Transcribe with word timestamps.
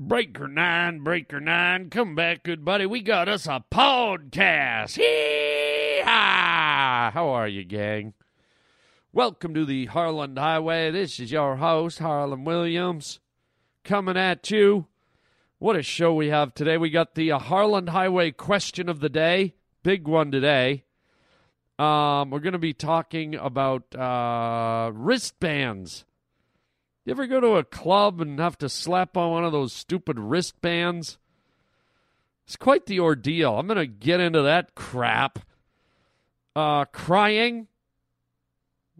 Breaker 0.00 0.46
nine, 0.46 1.00
breaker 1.00 1.40
nine, 1.40 1.90
come 1.90 2.14
back, 2.14 2.44
good 2.44 2.64
buddy. 2.64 2.86
We 2.86 3.02
got 3.02 3.28
us 3.28 3.48
a 3.48 3.64
podcast. 3.68 4.94
Hee-haw! 4.94 7.10
How 7.10 7.28
are 7.28 7.48
you, 7.48 7.64
gang? 7.64 8.14
Welcome 9.12 9.54
to 9.54 9.64
the 9.64 9.86
Harland 9.86 10.38
Highway. 10.38 10.92
This 10.92 11.18
is 11.18 11.32
your 11.32 11.56
host, 11.56 11.98
Harland 11.98 12.46
Williams, 12.46 13.18
coming 13.82 14.16
at 14.16 14.48
you. 14.52 14.86
What 15.58 15.74
a 15.74 15.82
show 15.82 16.14
we 16.14 16.28
have 16.28 16.54
today. 16.54 16.78
We 16.78 16.90
got 16.90 17.16
the 17.16 17.32
uh, 17.32 17.40
Harland 17.40 17.88
Highway 17.88 18.30
question 18.30 18.88
of 18.88 19.00
the 19.00 19.08
day. 19.08 19.56
Big 19.82 20.06
one 20.06 20.30
today. 20.30 20.84
Um, 21.76 22.30
we're 22.30 22.38
going 22.38 22.52
to 22.52 22.60
be 22.60 22.72
talking 22.72 23.34
about 23.34 23.96
uh, 23.96 24.92
wristbands. 24.94 26.04
You 27.08 27.12
ever 27.12 27.26
go 27.26 27.40
to 27.40 27.56
a 27.56 27.64
club 27.64 28.20
and 28.20 28.38
have 28.38 28.58
to 28.58 28.68
slap 28.68 29.16
on 29.16 29.30
one 29.30 29.42
of 29.42 29.50
those 29.50 29.72
stupid 29.72 30.18
wristbands? 30.18 31.16
It's 32.44 32.54
quite 32.54 32.84
the 32.84 33.00
ordeal. 33.00 33.58
I'm 33.58 33.66
going 33.66 33.78
to 33.78 33.86
get 33.86 34.20
into 34.20 34.42
that 34.42 34.74
crap. 34.74 35.38
Uh, 36.54 36.84
crying. 36.84 37.68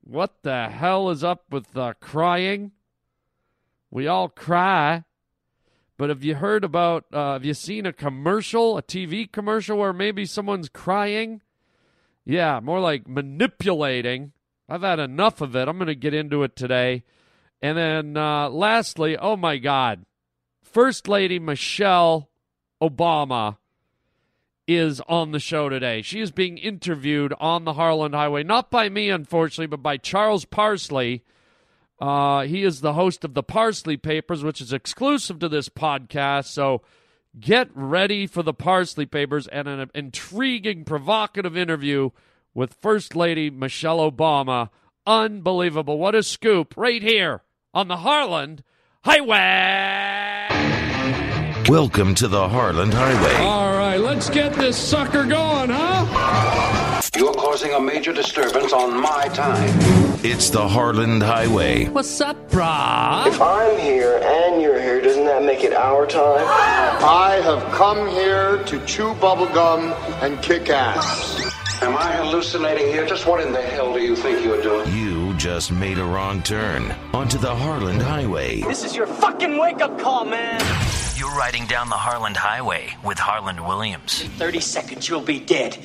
What 0.01 0.43
the 0.43 0.71
hell 0.71 1.11
is 1.11 1.23
up 1.23 1.45
with 1.51 1.77
uh, 1.77 1.93
crying? 2.01 2.73
We 3.91 4.07
all 4.07 4.31
cry. 4.31 5.05
But 5.99 6.09
have 6.09 6.25
you 6.25 6.37
heard 6.37 6.65
about, 6.65 7.05
uh, 7.13 7.35
have 7.35 7.45
you 7.45 7.53
seen 7.53 7.85
a 7.85 7.93
commercial, 7.93 8.79
a 8.79 8.83
TV 8.83 9.31
commercial 9.31 9.77
where 9.77 9.93
maybe 9.93 10.25
someone's 10.25 10.71
crying? 10.71 11.43
Yeah, 12.25 12.61
more 12.61 12.81
like 12.81 13.07
manipulating. 13.07 14.33
I've 14.67 14.81
had 14.81 14.99
enough 14.99 15.43
of 15.43 15.55
it. 15.55 15.69
I'm 15.69 15.77
going 15.77 15.89
to 15.89 15.95
get 15.95 16.15
into 16.15 16.43
it 16.43 16.57
today. 16.57 17.05
And 17.61 17.77
then 17.77 18.17
uh, 18.17 18.49
lastly, 18.51 19.17
oh 19.17 19.37
my 19.37 19.59
God, 19.59 20.05
First 20.63 21.09
Lady 21.09 21.39
Michelle 21.39 22.31
Obama 22.81 23.57
is 24.67 25.01
on 25.09 25.33
the 25.33 25.41
show 25.41 25.69
today. 25.69 26.03
She 26.03 26.21
is 26.21 26.31
being 26.31 26.59
interviewed 26.59 27.33
on 27.41 27.65
the 27.65 27.73
Harland 27.73 28.15
Highway, 28.15 28.43
not 28.43 28.71
by 28.71 28.89
me, 28.89 29.09
unfortunately, 29.09 29.67
but 29.67 29.83
by 29.83 29.97
Charles 29.97 30.45
Parsley. 30.45 31.25
Uh, 31.99 32.43
he 32.43 32.63
is 32.63 32.81
the 32.81 32.93
host 32.93 33.25
of 33.25 33.35
the 33.35 33.43
Parsley 33.43 33.97
Papers, 33.97 34.45
which 34.45 34.61
is 34.61 34.73
exclusive 34.73 35.39
to 35.41 35.49
this 35.49 35.69
podcast. 35.69 36.47
So 36.47 36.83
get 37.41 37.71
ready 37.75 38.27
for 38.27 38.43
the 38.43 38.55
Parsley 38.55 39.07
Papers 39.07 39.49
and 39.49 39.67
an 39.67 39.91
intriguing, 39.95 40.85
provocative 40.85 41.57
interview 41.57 42.11
with 42.55 42.75
First 42.75 43.17
Lady 43.17 43.51
Michelle 43.51 43.99
Obama. 43.99 44.69
Unbelievable. 45.07 45.99
What 45.99 46.15
a 46.15 46.23
scoop 46.23 46.75
right 46.77 47.03
here 47.03 47.43
on 47.79 47.87
the 47.87 47.99
Harland 47.99 48.65
Highway. 49.05 50.49
Welcome 51.69 52.17
to 52.17 52.27
the 52.27 52.49
Harland 52.49 52.93
Highway. 52.93 53.37
All 53.37 53.73
right, 53.73 54.01
let's 54.01 54.29
get 54.29 54.53
this 54.55 54.77
sucker 54.77 55.25
going, 55.25 55.71
huh? 55.71 57.01
You're 57.15 57.33
causing 57.35 57.75
a 57.75 57.81
major 57.81 58.13
disturbance 58.13 58.73
on 58.73 59.01
my 59.01 59.29
time. 59.29 59.71
It's 60.25 60.51
the 60.51 60.67
Harland 60.67 61.23
Highway. 61.23 61.85
What's 61.85 62.21
up, 62.21 62.51
brah? 62.51 63.29
If 63.29 63.41
I'm 63.41 63.79
here 63.79 64.21
and 64.25 64.61
you're 64.61 64.81
here, 64.81 65.01
doesn't 65.01 65.27
that 65.27 65.45
make 65.45 65.63
it 65.63 65.73
our 65.73 66.05
time? 66.05 66.45
I 66.49 67.41
have 67.45 67.63
come 67.73 68.09
here 68.09 68.61
to 68.65 68.85
chew 68.87 69.15
bubblegum 69.15 69.93
and 70.21 70.43
kick 70.43 70.69
ass. 70.69 71.48
Am 71.81 71.97
I 71.97 72.11
hallucinating 72.17 72.89
here? 72.89 73.07
Just 73.07 73.25
what 73.25 73.41
in 73.41 73.53
the 73.53 73.63
hell 73.63 73.95
do 73.95 74.01
you 74.01 74.17
think 74.17 74.45
you're 74.45 74.61
doing? 74.61 74.93
You 74.93 75.33
just 75.35 75.71
made 75.71 75.99
a 75.99 76.05
wrong 76.05 76.43
turn 76.43 76.91
onto 77.15 77.39
the 77.39 77.55
Harland 77.55 78.03
Highway. 78.03 78.63
This 78.63 78.83
is 78.83 78.97
your 78.97 79.07
fucking 79.07 79.57
wake 79.57 79.81
up 79.81 79.97
call, 80.01 80.25
man. 80.25 80.61
You're 81.17 81.31
riding 81.37 81.67
down 81.67 81.89
the 81.89 81.95
Harland 81.95 82.37
Highway 82.37 82.97
with 83.05 83.21
Harland 83.21 83.65
Williams. 83.65 84.23
In 84.23 84.29
30 84.31 84.59
seconds, 84.59 85.09
you'll 85.09 85.21
be 85.21 85.39
dead. 85.39 85.79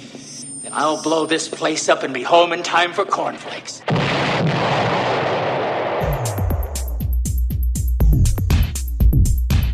Then 0.64 0.74
I'll 0.74 1.02
blow 1.04 1.28
this 1.28 1.48
place 1.48 1.88
up 1.88 2.02
and 2.02 2.12
be 2.12 2.24
home 2.24 2.54
in 2.54 2.64
time 2.64 2.92
for 2.92 3.06
cornflakes. 3.06 3.84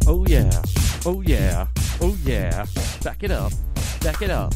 Oh 0.05 0.25
yeah. 0.27 0.61
Oh 1.05 1.23
yeah. 1.25 1.67
Oh 2.01 2.17
yeah. 2.25 2.65
Back 3.03 3.23
it 3.23 3.31
up. 3.31 3.53
Back 4.01 4.21
it 4.21 4.29
up. 4.29 4.53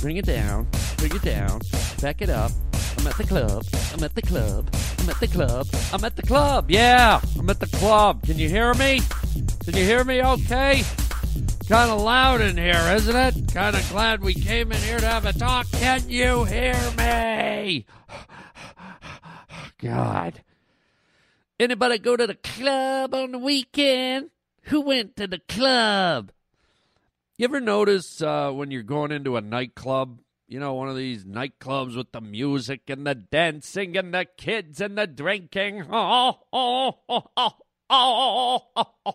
Bring 0.00 0.16
it 0.16 0.24
down. 0.24 0.66
Bring 0.96 1.14
it 1.14 1.22
down. 1.22 1.60
Back 2.00 2.22
it 2.22 2.30
up. 2.30 2.50
I'm 2.98 3.06
at 3.06 3.16
the 3.16 3.24
club. 3.24 3.64
I'm 3.92 4.02
at 4.02 4.14
the 4.14 4.22
club. 4.22 4.70
I'm 4.98 5.10
at 5.10 5.20
the 5.20 5.28
club. 5.28 5.66
I'm 5.92 6.04
at 6.04 6.16
the 6.16 6.22
club. 6.22 6.70
Yeah. 6.70 7.20
I'm 7.38 7.50
at 7.50 7.60
the 7.60 7.66
club. 7.66 8.22
Can 8.24 8.38
you 8.38 8.48
hear 8.48 8.72
me? 8.74 9.00
Can 9.64 9.76
you 9.76 9.84
hear 9.84 10.02
me 10.02 10.22
okay? 10.22 10.82
Kind 11.68 11.90
of 11.90 12.00
loud 12.00 12.40
in 12.40 12.56
here, 12.56 12.80
isn't 12.94 13.16
it? 13.16 13.52
Kind 13.52 13.76
of 13.76 13.88
glad 13.90 14.22
we 14.22 14.32
came 14.32 14.72
in 14.72 14.78
here 14.78 14.98
to 14.98 15.06
have 15.06 15.26
a 15.26 15.32
talk. 15.32 15.70
Can 15.72 16.08
you 16.08 16.44
hear 16.44 16.78
me? 16.96 17.84
God. 19.78 20.42
Anybody 21.58 21.98
go 21.98 22.16
to 22.16 22.26
the 22.26 22.34
club 22.34 23.14
on 23.14 23.32
the 23.32 23.38
weekend? 23.38 24.30
Who 24.64 24.80
went 24.80 25.16
to 25.16 25.26
the 25.26 25.40
club? 25.48 26.32
You 27.38 27.44
ever 27.44 27.60
notice 27.60 28.22
uh, 28.22 28.50
when 28.50 28.70
you're 28.70 28.82
going 28.82 29.12
into 29.12 29.36
a 29.36 29.42
nightclub, 29.42 30.20
you 30.48 30.58
know, 30.58 30.72
one 30.72 30.88
of 30.88 30.96
these 30.96 31.26
nightclubs 31.26 31.94
with 31.94 32.10
the 32.10 32.22
music 32.22 32.88
and 32.88 33.06
the 33.06 33.14
dancing 33.14 33.94
and 33.98 34.14
the 34.14 34.24
kids 34.38 34.80
and 34.80 34.96
the 34.96 35.06
drinking? 35.06 35.84
Oh, 35.90 36.38
oh, 36.50 36.92
oh, 37.06 37.22
oh, 37.36 37.52
oh, 37.90 38.60
oh, 38.74 38.86
oh. 39.04 39.14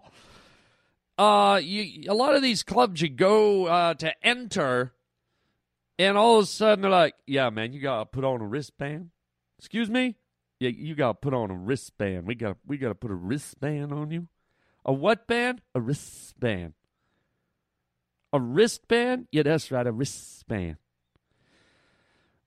Uh, 1.17 1.57
you, 1.57 2.11
a 2.11 2.13
lot 2.13 2.35
of 2.35 2.43
these 2.43 2.61
clubs 2.61 3.01
you 3.01 3.09
go 3.09 3.65
uh, 3.65 3.95
to 3.95 4.13
enter, 4.23 4.93
and 5.97 6.15
all 6.15 6.37
of 6.37 6.43
a 6.43 6.47
sudden 6.47 6.83
they're 6.83 6.91
like, 6.91 7.15
yeah, 7.25 7.49
man, 7.49 7.73
you 7.73 7.81
got 7.81 7.99
to 7.99 8.05
put 8.05 8.23
on 8.23 8.39
a 8.39 8.47
wristband. 8.47 9.09
Excuse 9.57 9.89
me? 9.89 10.15
Yeah, 10.59 10.69
you 10.69 10.93
got 10.93 11.07
to 11.07 11.13
put 11.15 11.33
on 11.33 11.49
a 11.49 11.55
wristband. 11.55 12.27
We 12.27 12.35
got 12.35 12.57
we 12.67 12.77
got 12.77 12.89
to 12.89 12.95
put 12.95 13.09
a 13.09 13.15
wristband 13.15 13.91
on 13.91 14.11
you. 14.11 14.27
A 14.85 14.93
what 14.93 15.25
band? 15.25 15.61
A 15.73 15.81
wristband. 15.81 16.73
A 18.33 18.39
wristband? 18.39 19.27
Yeah, 19.31 19.43
that's 19.43 19.71
right, 19.71 19.85
a 19.85 19.91
wristband. 19.91 20.77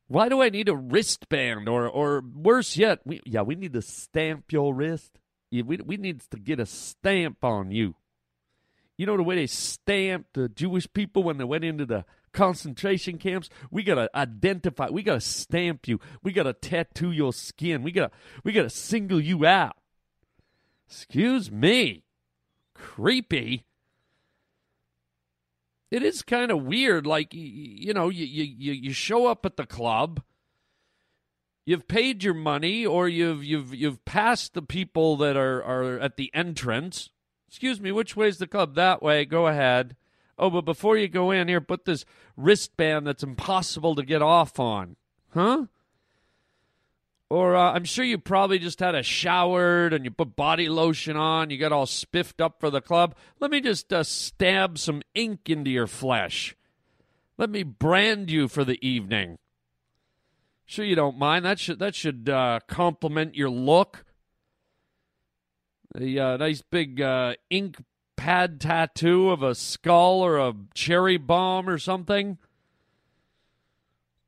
Why 0.06 0.28
do 0.28 0.42
I 0.42 0.48
need 0.48 0.68
a 0.68 0.76
wristband? 0.76 1.68
Or 1.68 1.88
or 1.88 2.22
worse 2.34 2.76
yet, 2.76 3.00
we 3.04 3.20
yeah, 3.24 3.42
we 3.42 3.54
need 3.54 3.72
to 3.72 3.82
stamp 3.82 4.52
your 4.52 4.74
wrist. 4.74 5.18
Yeah, 5.50 5.62
we 5.62 5.78
we 5.78 5.96
need 5.96 6.20
to 6.30 6.38
get 6.38 6.60
a 6.60 6.66
stamp 6.66 7.42
on 7.44 7.70
you. 7.70 7.94
You 8.96 9.06
know 9.06 9.16
the 9.16 9.22
way 9.22 9.36
they 9.36 9.46
stamped 9.46 10.34
the 10.34 10.48
Jewish 10.48 10.90
people 10.92 11.22
when 11.22 11.38
they 11.38 11.44
went 11.44 11.64
into 11.64 11.86
the 11.86 12.04
concentration 12.32 13.18
camps? 13.18 13.48
We 13.70 13.82
gotta 13.82 14.08
identify 14.14 14.88
we 14.90 15.02
gotta 15.02 15.20
stamp 15.20 15.88
you. 15.88 16.00
We 16.22 16.32
gotta 16.32 16.52
tattoo 16.52 17.10
your 17.10 17.32
skin. 17.32 17.82
We 17.82 17.90
gotta 17.90 18.10
we 18.44 18.52
gotta 18.52 18.70
single 18.70 19.20
you 19.20 19.46
out. 19.46 19.76
Excuse 20.86 21.50
me. 21.50 22.04
Creepy 22.74 23.64
it 25.94 26.02
is 26.02 26.22
kind 26.22 26.50
of 26.50 26.64
weird. 26.64 27.06
Like 27.06 27.28
you 27.32 27.94
know, 27.94 28.08
you 28.08 28.24
you 28.26 28.72
you 28.72 28.92
show 28.92 29.26
up 29.26 29.46
at 29.46 29.56
the 29.56 29.64
club, 29.64 30.22
you've 31.64 31.86
paid 31.86 32.24
your 32.24 32.34
money, 32.34 32.84
or 32.84 33.08
you've 33.08 33.44
you've 33.44 33.72
you've 33.72 34.04
passed 34.04 34.54
the 34.54 34.62
people 34.62 35.16
that 35.18 35.36
are 35.36 35.62
are 35.62 36.00
at 36.00 36.16
the 36.16 36.32
entrance. 36.34 37.10
Excuse 37.46 37.80
me, 37.80 37.92
which 37.92 38.16
way's 38.16 38.38
the 38.38 38.48
club? 38.48 38.74
That 38.74 39.04
way. 39.04 39.24
Go 39.24 39.46
ahead. 39.46 39.94
Oh, 40.36 40.50
but 40.50 40.64
before 40.64 40.96
you 40.96 41.06
go 41.06 41.30
in 41.30 41.46
here, 41.46 41.60
put 41.60 41.84
this 41.84 42.04
wristband 42.36 43.06
that's 43.06 43.22
impossible 43.22 43.94
to 43.94 44.02
get 44.02 44.20
off 44.20 44.58
on, 44.58 44.96
huh? 45.32 45.66
Or 47.30 47.56
uh, 47.56 47.72
I'm 47.72 47.84
sure 47.84 48.04
you 48.04 48.18
probably 48.18 48.58
just 48.58 48.80
had 48.80 48.94
a 48.94 49.02
showered 49.02 49.92
and 49.92 50.04
you 50.04 50.10
put 50.10 50.36
body 50.36 50.68
lotion 50.68 51.16
on. 51.16 51.50
You 51.50 51.58
got 51.58 51.72
all 51.72 51.86
spiffed 51.86 52.40
up 52.40 52.60
for 52.60 52.70
the 52.70 52.80
club. 52.80 53.14
Let 53.40 53.50
me 53.50 53.60
just 53.60 53.92
uh, 53.92 54.04
stab 54.04 54.78
some 54.78 55.02
ink 55.14 55.48
into 55.48 55.70
your 55.70 55.86
flesh. 55.86 56.54
Let 57.36 57.50
me 57.50 57.62
brand 57.62 58.30
you 58.30 58.46
for 58.46 58.64
the 58.64 58.78
evening. 58.86 59.38
Sure, 60.66 60.84
you 60.84 60.94
don't 60.94 61.18
mind. 61.18 61.44
That 61.44 61.58
should 61.58 61.78
that 61.80 61.94
should 61.94 62.28
uh, 62.28 62.60
complement 62.68 63.34
your 63.34 63.50
look. 63.50 64.04
A 65.98 66.18
uh, 66.18 66.36
nice 66.36 66.62
big 66.62 67.00
uh, 67.00 67.34
ink 67.50 67.82
pad 68.16 68.60
tattoo 68.60 69.30
of 69.30 69.42
a 69.42 69.54
skull 69.54 70.20
or 70.20 70.38
a 70.38 70.54
cherry 70.74 71.16
bomb 71.16 71.68
or 71.68 71.78
something. 71.78 72.38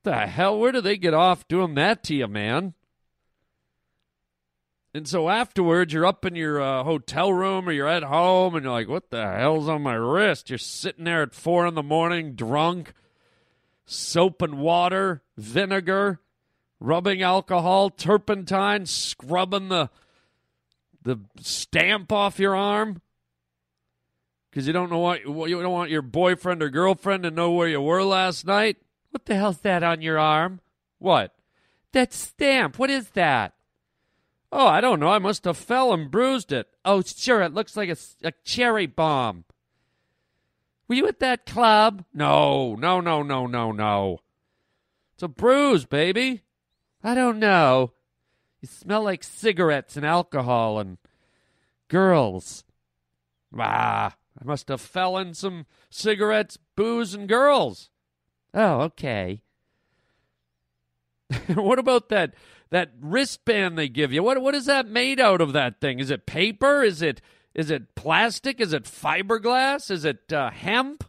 The 0.02 0.26
hell? 0.26 0.58
Where 0.58 0.72
do 0.72 0.80
they 0.80 0.96
get 0.96 1.14
off 1.14 1.48
doing 1.48 1.74
that 1.74 2.04
to 2.04 2.14
you, 2.14 2.28
man? 2.28 2.74
And 4.96 5.06
so 5.06 5.28
afterwards, 5.28 5.92
you're 5.92 6.06
up 6.06 6.24
in 6.24 6.34
your 6.36 6.58
uh, 6.58 6.82
hotel 6.82 7.30
room 7.30 7.68
or 7.68 7.72
you're 7.72 7.86
at 7.86 8.02
home 8.02 8.54
and 8.54 8.64
you're 8.64 8.72
like, 8.72 8.88
what 8.88 9.10
the 9.10 9.30
hell's 9.30 9.68
on 9.68 9.82
my 9.82 9.92
wrist? 9.92 10.48
You're 10.48 10.58
sitting 10.58 11.04
there 11.04 11.20
at 11.20 11.34
four 11.34 11.66
in 11.66 11.74
the 11.74 11.82
morning, 11.82 12.32
drunk, 12.32 12.94
soap 13.84 14.40
and 14.40 14.58
water, 14.58 15.20
vinegar, 15.36 16.20
rubbing 16.80 17.20
alcohol, 17.20 17.90
turpentine, 17.90 18.86
scrubbing 18.86 19.68
the, 19.68 19.90
the 21.02 21.18
stamp 21.42 22.10
off 22.10 22.38
your 22.38 22.56
arm. 22.56 23.02
Because 24.48 24.66
you 24.66 24.72
don't 24.72 24.90
know 24.90 25.00
what 25.00 25.20
you 25.26 25.60
don't 25.60 25.72
want 25.72 25.90
your 25.90 26.00
boyfriend 26.00 26.62
or 26.62 26.70
girlfriend 26.70 27.24
to 27.24 27.30
know 27.30 27.50
where 27.52 27.68
you 27.68 27.82
were 27.82 28.02
last 28.02 28.46
night. 28.46 28.78
What 29.10 29.26
the 29.26 29.34
hell's 29.34 29.58
that 29.58 29.82
on 29.82 30.00
your 30.00 30.18
arm? 30.18 30.60
What? 30.98 31.34
That 31.92 32.14
stamp. 32.14 32.78
What 32.78 32.88
is 32.88 33.10
that? 33.10 33.55
Oh, 34.58 34.66
I 34.66 34.80
don't 34.80 35.00
know. 35.00 35.10
I 35.10 35.18
must 35.18 35.44
have 35.44 35.58
fell 35.58 35.92
and 35.92 36.10
bruised 36.10 36.50
it. 36.50 36.66
Oh, 36.82 37.02
sure. 37.02 37.42
It 37.42 37.52
looks 37.52 37.76
like 37.76 37.90
a, 37.90 37.96
a 38.24 38.32
cherry 38.42 38.86
bomb. 38.86 39.44
Were 40.88 40.94
you 40.94 41.06
at 41.08 41.20
that 41.20 41.44
club? 41.44 42.06
No, 42.14 42.74
no, 42.74 43.02
no, 43.02 43.22
no, 43.22 43.46
no, 43.46 43.70
no. 43.70 44.20
It's 45.12 45.22
a 45.22 45.28
bruise, 45.28 45.84
baby. 45.84 46.40
I 47.04 47.14
don't 47.14 47.38
know. 47.38 47.92
You 48.62 48.68
smell 48.68 49.02
like 49.02 49.22
cigarettes 49.22 49.94
and 49.94 50.06
alcohol 50.06 50.78
and 50.78 50.96
girls. 51.88 52.64
Ah, 53.58 54.16
I 54.40 54.44
must 54.44 54.68
have 54.68 54.80
fell 54.80 55.18
in 55.18 55.34
some 55.34 55.66
cigarettes, 55.90 56.56
booze, 56.76 57.12
and 57.12 57.28
girls. 57.28 57.90
Oh, 58.54 58.80
okay. 58.84 59.42
what 61.54 61.78
about 61.78 62.08
that 62.08 62.32
that 62.70 62.90
wristband 63.00 63.78
they 63.78 63.88
give 63.88 64.12
you? 64.12 64.22
What 64.22 64.40
what 64.42 64.54
is 64.54 64.66
that 64.66 64.88
made 64.88 65.20
out 65.20 65.40
of? 65.40 65.52
That 65.52 65.80
thing? 65.80 65.98
Is 65.98 66.10
it 66.10 66.26
paper? 66.26 66.82
Is 66.82 67.02
it 67.02 67.20
is 67.54 67.70
it 67.70 67.94
plastic? 67.94 68.60
Is 68.60 68.72
it 68.72 68.84
fiberglass? 68.84 69.90
Is 69.90 70.04
it 70.04 70.32
uh, 70.32 70.50
hemp? 70.50 71.04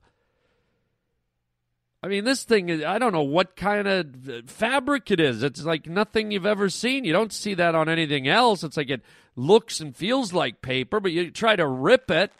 I 2.03 2.07
mean, 2.07 2.25
this 2.25 2.43
thing 2.43 2.69
is, 2.69 2.83
I 2.83 2.99
don't 2.99 3.11
know 3.11 3.23
what 3.23 3.55
kind 3.55 3.87
of 3.87 4.29
uh, 4.29 4.41
fabric 4.45 5.09
it 5.09 5.19
is. 5.19 5.41
It's 5.41 5.63
like 5.63 5.87
nothing 5.87 6.31
you've 6.31 6.45
ever 6.45 6.69
seen. 6.69 7.03
You 7.03 7.11
don't 7.11 7.33
see 7.33 7.55
that 7.55 7.75
on 7.75 7.89
anything 7.89 8.27
else. 8.27 8.63
It's 8.63 8.77
like 8.77 8.89
it 8.89 9.01
looks 9.35 9.79
and 9.79 9.95
feels 9.95 10.31
like 10.31 10.61
paper, 10.61 10.99
but 10.99 11.11
you 11.11 11.31
try 11.31 11.55
to 11.55 11.67
rip 11.67 12.11
it. 12.11 12.31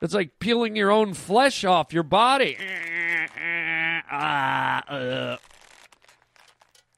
It's 0.00 0.14
like 0.14 0.38
peeling 0.38 0.76
your 0.76 0.90
own 0.90 1.14
flesh 1.14 1.64
off 1.64 1.92
your 1.92 2.04
body. 2.04 2.56
Ah, 4.14 4.86
uh. 4.88 5.36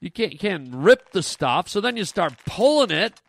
You 0.04 0.10
can't, 0.10 0.32
you 0.34 0.38
can't 0.38 0.68
rip 0.70 1.12
the 1.12 1.22
stuff, 1.22 1.66
so 1.66 1.80
then 1.80 1.96
you 1.96 2.04
start 2.04 2.34
pulling 2.44 2.90
it, 2.90 3.22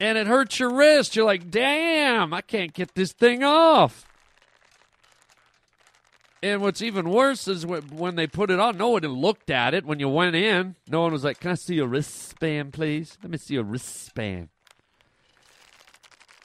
and 0.00 0.18
it 0.18 0.26
hurts 0.26 0.58
your 0.58 0.74
wrist. 0.74 1.14
You're 1.14 1.24
like, 1.24 1.52
damn, 1.52 2.34
I 2.34 2.40
can't 2.40 2.72
get 2.74 2.96
this 2.96 3.12
thing 3.12 3.44
off. 3.44 4.04
And 6.42 6.62
what's 6.62 6.82
even 6.82 7.10
worse 7.10 7.46
is 7.46 7.64
when 7.64 8.16
they 8.16 8.26
put 8.26 8.50
it 8.50 8.58
on, 8.58 8.76
no 8.76 8.88
one 8.88 9.02
looked 9.04 9.50
at 9.50 9.72
it 9.72 9.84
when 9.84 10.00
you 10.00 10.08
went 10.08 10.34
in. 10.34 10.74
No 10.88 11.02
one 11.02 11.12
was 11.12 11.22
like, 11.22 11.38
Can 11.38 11.52
I 11.52 11.54
see 11.54 11.76
your 11.76 11.86
wristband, 11.86 12.72
please? 12.72 13.18
Let 13.22 13.30
me 13.30 13.38
see 13.38 13.54
your 13.54 13.64
wristband. 13.64 14.48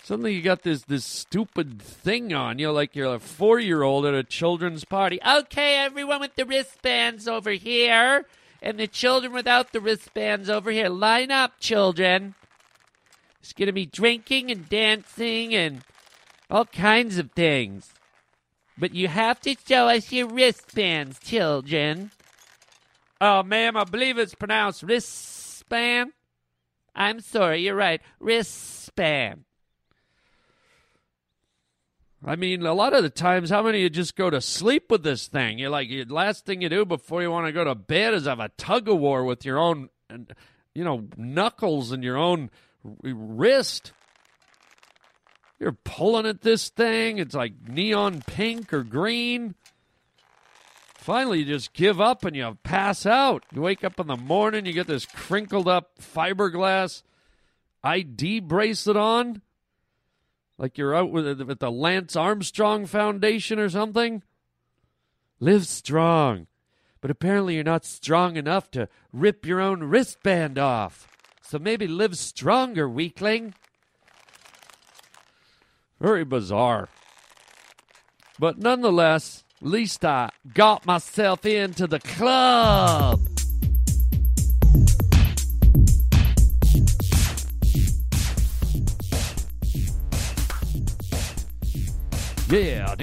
Suddenly 0.04 0.34
you 0.34 0.44
got 0.44 0.62
this 0.62 0.84
this 0.84 1.06
stupid 1.06 1.82
thing 1.82 2.34
on 2.34 2.60
you, 2.60 2.72
like 2.72 2.96
you're 2.96 3.16
a 3.16 3.20
four 3.20 3.60
year 3.60 3.82
old 3.82 4.06
at 4.06 4.14
a 4.14 4.24
children's 4.24 4.84
party. 4.84 5.20
Okay, 5.26 5.78
everyone 5.78 6.22
with 6.22 6.36
the 6.36 6.46
wristbands 6.46 7.28
over 7.28 7.52
here, 7.52 8.26
and 8.64 8.80
the 8.80 8.88
children 8.88 9.34
without 9.34 9.74
the 9.74 9.82
wristbands 9.82 10.50
over 10.50 10.72
here. 10.72 10.88
Line 10.90 11.32
up, 11.32 11.60
children. 11.60 12.34
It's 13.42 13.52
going 13.52 13.68
to 13.68 13.74
be 13.74 13.86
drinking 13.86 14.50
and 14.50 14.70
dancing 14.70 15.54
and 15.54 15.82
all 16.50 16.66
kinds 16.66 17.18
of 17.18 17.32
things. 17.32 17.94
But 18.78 18.96
you 18.96 19.10
have 19.10 19.42
to 19.42 19.56
show 19.68 19.90
us 19.90 20.14
your 20.14 20.28
wristbands, 20.28 21.20
children. 21.20 22.12
Oh, 23.20 23.44
ma'am, 23.44 23.76
I 23.76 23.84
believe 23.84 24.18
it's 24.18 24.34
pronounced 24.34 24.82
wristband. 24.82 26.14
I'm 26.96 27.20
sorry, 27.20 27.64
you're 27.64 27.76
right. 27.76 28.02
Wristband. 28.20 29.44
I 32.26 32.38
mean, 32.38 32.66
a 32.66 32.74
lot 32.74 32.94
of 32.94 33.04
the 33.04 33.10
times, 33.10 33.50
how 33.50 33.64
many 33.64 33.80
of 33.80 33.84
you 33.84 33.90
just 33.90 34.16
go 34.16 34.30
to 34.30 34.40
sleep 34.40 34.90
with 34.90 35.04
this 35.04 35.28
thing? 35.28 35.60
You're 35.60 35.70
like, 35.70 35.90
the 35.90 36.06
last 36.06 36.46
thing 36.46 36.62
you 36.62 36.70
do 36.70 36.86
before 36.86 37.22
you 37.22 37.30
want 37.30 37.48
to 37.48 37.52
go 37.52 37.66
to 37.66 37.76
bed 37.76 38.14
is 38.14 38.26
have 38.26 38.40
a 38.40 38.50
tug 38.58 38.88
of 38.88 38.98
war 39.00 39.26
with 39.26 39.44
your 39.44 39.60
own, 39.60 39.90
you 40.74 40.84
know, 40.84 41.06
knuckles 41.18 41.92
and 41.92 42.04
your 42.04 42.18
own 42.18 42.50
wrist. 43.04 43.92
You're 45.60 45.78
pulling 45.84 46.26
at 46.26 46.42
this 46.42 46.70
thing. 46.70 47.18
It's 47.18 47.36
like 47.36 47.54
neon 47.68 48.22
pink 48.26 48.74
or 48.74 48.84
green. 48.84 49.56
Finally, 50.96 51.40
you 51.40 51.46
just 51.46 51.74
give 51.74 52.00
up 52.00 52.24
and 52.24 52.36
you 52.36 52.58
pass 52.64 53.06
out. 53.06 53.44
You 53.54 53.62
wake 53.62 53.84
up 53.84 54.00
in 54.00 54.08
the 54.08 54.16
morning, 54.16 54.66
you 54.66 54.72
get 54.72 54.88
this 54.88 55.06
crinkled 55.06 55.68
up 55.68 56.00
fiberglass 56.00 57.04
ID 57.84 58.40
bracelet 58.40 58.96
on 58.96 59.42
like 60.58 60.78
you're 60.78 60.96
out 60.96 61.12
with, 61.12 61.42
with 61.42 61.60
the 61.60 61.72
Lance 61.72 62.16
Armstrong 62.16 62.86
Foundation 62.86 63.60
or 63.60 63.70
something? 63.70 64.24
Live 65.40 65.68
strong. 65.68 66.48
But 67.02 67.12
apparently 67.12 67.56
you're 67.56 67.64
not 67.64 67.86
strong 67.86 68.38
enough 68.38 68.72
to 68.72 68.88
rip 69.12 69.46
your 69.46 69.60
own 69.60 69.84
wristband 69.84 70.58
off. 70.58 71.08
So 71.42 71.60
maybe 71.60 71.88
live 71.88 72.18
stronger, 72.18 72.88
weakling. 72.88 73.54
Very 76.00 76.24
bizarre. 76.24 76.90
But 78.40 78.58
nonetheless, 78.58 79.44
at 79.62 79.68
least 79.68 80.04
I 80.06 80.30
got 80.54 80.86
myself 80.86 81.46
into 81.46 81.88
the 81.88 82.00
club. 82.00 83.33
Yeah, 92.54 92.94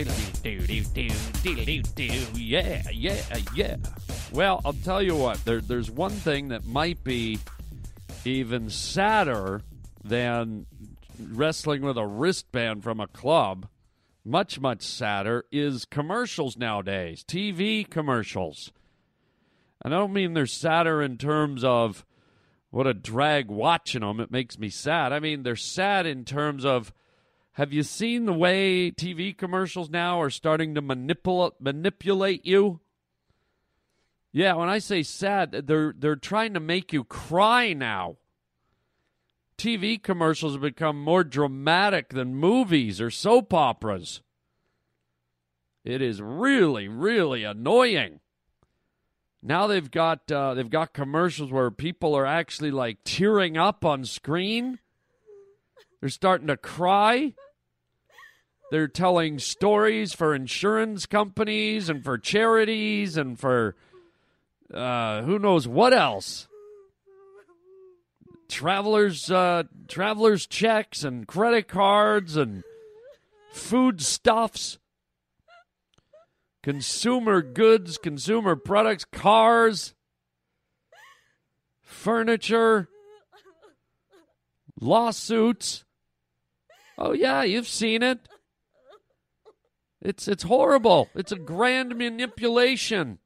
yeah, 2.37 2.83
yeah, 2.93 3.39
yeah. 3.53 3.77
Well, 4.31 4.61
I'll 4.65 4.73
tell 4.73 5.03
you 5.03 5.17
what. 5.17 5.45
There, 5.45 5.61
there's 5.61 5.91
one 5.91 6.13
thing 6.13 6.51
that 6.51 6.67
might 6.67 7.03
be 7.03 7.41
even 8.25 8.71
sadder 8.71 9.63
than 10.05 10.67
wrestling 11.19 11.83
with 11.83 11.99
a 11.99 12.07
wristband 12.07 12.85
from 12.85 13.01
a 13.01 13.09
club. 13.09 13.67
Much, 14.25 14.61
much 14.61 14.83
sadder 14.83 15.45
is 15.51 15.85
commercials 15.85 16.57
nowadays. 16.57 17.25
TV 17.27 17.91
commercials. 17.91 18.71
And 19.85 19.93
I 19.93 19.99
don't 19.99 20.13
mean 20.13 20.35
they're 20.35 20.47
sadder 20.47 21.03
in 21.03 21.19
terms 21.19 21.65
of 21.65 22.07
what 22.71 22.87
a 22.87 22.95
drag 22.95 23.49
watching 23.49 24.03
them. 24.03 24.21
It 24.21 24.31
makes 24.31 24.61
me 24.61 24.69
sad. 24.69 25.13
I 25.13 25.19
mean 25.19 25.43
they're 25.43 25.57
sad 25.57 26.07
in 26.07 26.25
terms 26.25 26.65
of 26.65 26.93
have 27.55 27.73
you 27.73 27.83
seen 27.83 28.27
the 28.27 28.33
way 28.33 28.91
TV 28.91 29.37
commercials 29.37 29.91
now 29.91 30.21
are 30.21 30.31
starting 30.31 30.75
to 30.75 30.81
manipulate 30.81 31.55
manipulate 31.61 32.47
you? 32.47 32.81
Yeah, 34.33 34.55
when 34.55 34.69
I 34.69 34.79
say 34.79 35.03
sad, 35.03 35.53
they're 35.53 35.93
they're 35.97 36.17
trying 36.17 36.55
to 36.55 36.61
make 36.61 36.93
you 36.93 37.05
cry 37.05 37.73
now. 37.73 38.17
TV 39.59 40.03
commercials 40.03 40.55
have 40.55 40.63
become 40.63 41.03
more 41.03 41.25
dramatic 41.25 42.11
than 42.11 42.35
movies 42.35 43.01
or 43.01 43.11
soap 43.11 43.53
operas. 43.53 44.23
It 45.85 46.01
is 46.01 46.23
really, 46.23 46.89
really 46.89 47.45
annoying. 47.45 48.21
Now 49.43 49.67
they've 49.67 49.91
got 49.91 50.31
uh, 50.31 50.55
they've 50.55 50.71
got 50.71 50.93
commercials 50.93 51.51
where 51.51 51.71
people 51.71 52.15
are 52.15 52.27
actually 52.27 52.71
like 52.71 52.99
tearing 53.05 53.57
up 53.57 53.85
on 53.85 54.05
screen. 54.05 54.79
They're 56.01 56.09
starting 56.09 56.47
to 56.47 56.57
cry. 56.57 57.35
They're 58.71 58.89
telling 58.89 59.39
stories 59.39 60.13
for 60.15 60.35
insurance 60.35 61.07
companies 61.07 61.89
and 61.89 62.05
for 62.05 62.17
charities 62.17 63.17
and 63.17 63.39
for 63.39 63.75
uh, 64.73 65.23
who 65.23 65.39
knows 65.39 65.67
what 65.67 65.93
else. 65.93 66.47
Travelers, 68.49 69.31
uh, 69.31 69.65
travelers 69.89 70.47
checks 70.47 71.05
and 71.05 71.27
credit 71.27 71.69
cards 71.69 72.37
and 72.37 72.63
foodstuffs, 73.53 74.79
consumer 76.63 77.43
goods, 77.43 77.99
consumer 77.99 78.57
products, 78.57 79.05
cars, 79.05 79.95
furniture, 81.83 82.89
lawsuits. 84.81 85.85
Oh 87.01 87.13
yeah, 87.13 87.43
you've 87.43 87.67
seen 87.67 88.03
it. 88.03 88.29
It's 90.03 90.29
it's 90.29 90.43
horrible. 90.43 91.09
It's 91.15 91.33
a 91.33 91.37
grand 91.37 91.97
manipulation. 91.97 93.19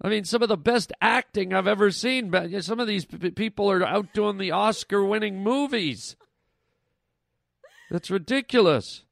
I 0.00 0.08
mean, 0.08 0.24
some 0.24 0.42
of 0.42 0.48
the 0.48 0.56
best 0.56 0.92
acting 1.00 1.52
I've 1.52 1.68
ever 1.68 1.90
seen. 1.90 2.30
But 2.30 2.64
some 2.64 2.80
of 2.80 2.88
these 2.88 3.04
p- 3.04 3.30
people 3.30 3.70
are 3.70 3.84
out 3.86 4.12
doing 4.12 4.38
the 4.38 4.50
Oscar-winning 4.50 5.42
movies. 5.42 6.16
That's 7.88 8.10
ridiculous. 8.10 9.04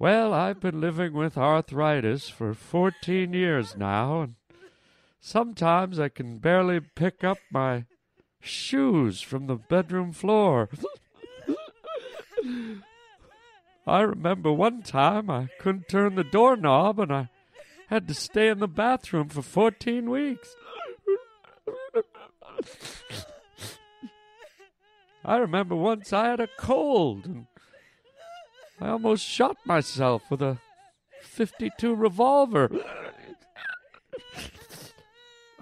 Well, 0.00 0.34
I've 0.34 0.58
been 0.58 0.80
living 0.80 1.12
with 1.12 1.38
arthritis 1.38 2.28
for 2.28 2.54
14 2.54 3.32
years 3.32 3.76
now, 3.76 4.22
and 4.22 4.34
sometimes 5.20 6.00
I 6.00 6.08
can 6.08 6.38
barely 6.38 6.80
pick 6.80 7.22
up 7.22 7.38
my 7.52 7.84
shoes 8.44 9.20
from 9.20 9.46
the 9.46 9.56
bedroom 9.56 10.12
floor. 10.12 10.68
I 13.86 14.00
remember 14.00 14.52
one 14.52 14.82
time 14.82 15.28
I 15.30 15.48
couldn't 15.58 15.88
turn 15.88 16.14
the 16.14 16.24
doorknob 16.24 16.98
and 16.98 17.12
I 17.12 17.28
had 17.88 18.08
to 18.08 18.14
stay 18.14 18.48
in 18.48 18.58
the 18.58 18.68
bathroom 18.68 19.28
for 19.28 19.42
14 19.42 20.08
weeks. 20.10 20.56
I 25.24 25.36
remember 25.36 25.74
once 25.74 26.12
I 26.12 26.28
had 26.28 26.40
a 26.40 26.48
cold 26.58 27.24
and 27.26 27.46
I 28.80 28.88
almost 28.88 29.24
shot 29.24 29.56
myself 29.64 30.30
with 30.30 30.42
a 30.42 30.58
52 31.22 31.94
revolver. 31.94 32.70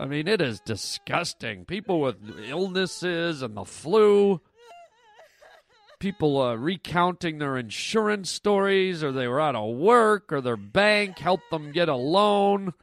I 0.02 0.06
mean, 0.06 0.26
it 0.26 0.40
is 0.40 0.58
disgusting. 0.58 1.64
People 1.64 2.00
with 2.00 2.16
illnesses 2.48 3.40
and 3.40 3.56
the 3.56 3.64
flu, 3.64 4.40
people 6.00 6.42
uh, 6.42 6.56
recounting 6.56 7.38
their 7.38 7.56
insurance 7.56 8.28
stories, 8.28 9.04
or 9.04 9.12
they 9.12 9.28
were 9.28 9.40
out 9.40 9.54
of 9.54 9.76
work, 9.76 10.32
or 10.32 10.40
their 10.40 10.56
bank 10.56 11.20
helped 11.20 11.48
them 11.52 11.70
get 11.70 11.88
a 11.88 11.94
loan. 11.94 12.74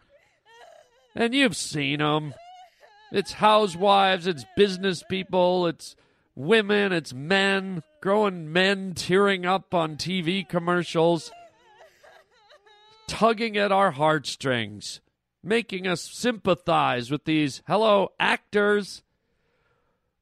And 1.13 1.35
you've 1.35 1.57
seen 1.57 1.99
them. 1.99 2.35
It's 3.11 3.33
housewives, 3.33 4.25
it's 4.25 4.45
business 4.55 5.03
people, 5.03 5.67
it's 5.67 5.97
women, 6.35 6.93
it's 6.93 7.13
men, 7.13 7.83
growing 7.99 8.53
men 8.53 8.93
tearing 8.93 9.45
up 9.45 9.73
on 9.73 9.97
TV 9.97 10.47
commercials, 10.47 11.33
tugging 13.09 13.57
at 13.57 13.73
our 13.73 13.91
heartstrings, 13.91 15.01
making 15.43 15.87
us 15.87 16.01
sympathize 16.01 17.09
with 17.09 17.25
these 17.25 17.61
hello 17.67 18.09
actors, 18.19 19.03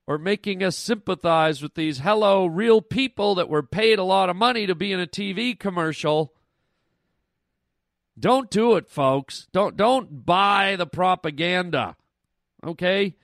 or 0.06 0.18
making 0.18 0.64
us 0.64 0.76
sympathize 0.78 1.62
with 1.62 1.76
these 1.76 2.00
hello 2.00 2.46
real 2.46 2.82
people 2.82 3.36
that 3.36 3.50
were 3.50 3.64
paid 3.64 4.00
a 4.00 4.04
lot 4.04 4.30
of 4.30 4.36
money 4.36 4.66
to 4.66 4.76
be 4.76 4.94
in 4.94 5.00
a 5.00 5.08
TV 5.08 5.58
commercial. 5.58 6.34
Don't 8.18 8.50
do 8.50 8.76
it, 8.76 8.88
folks. 8.88 9.48
Don't 9.52 9.76
don't 9.76 10.26
buy 10.26 10.76
the 10.76 10.88
propaganda. 10.88 11.96
Okay? 12.66 13.16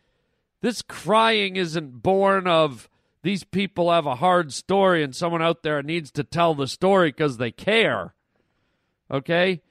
This 0.61 0.81
crying 0.81 1.55
isn't 1.55 2.03
born 2.03 2.47
of 2.47 2.89
these 3.23 3.43
people 3.43 3.91
have 3.91 4.05
a 4.05 4.15
hard 4.15 4.53
story 4.53 5.03
and 5.03 5.15
someone 5.15 5.41
out 5.41 5.63
there 5.63 5.81
needs 5.81 6.11
to 6.11 6.23
tell 6.23 6.53
the 6.53 6.67
story 6.67 7.09
because 7.09 7.37
they 7.37 7.51
care. 7.51 8.13
Okay? 9.09 9.61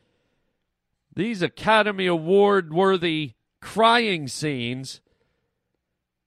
These 1.15 1.43
Academy 1.43 2.07
Award 2.07 2.73
worthy 2.73 3.33
crying 3.61 4.29
scenes 4.29 5.01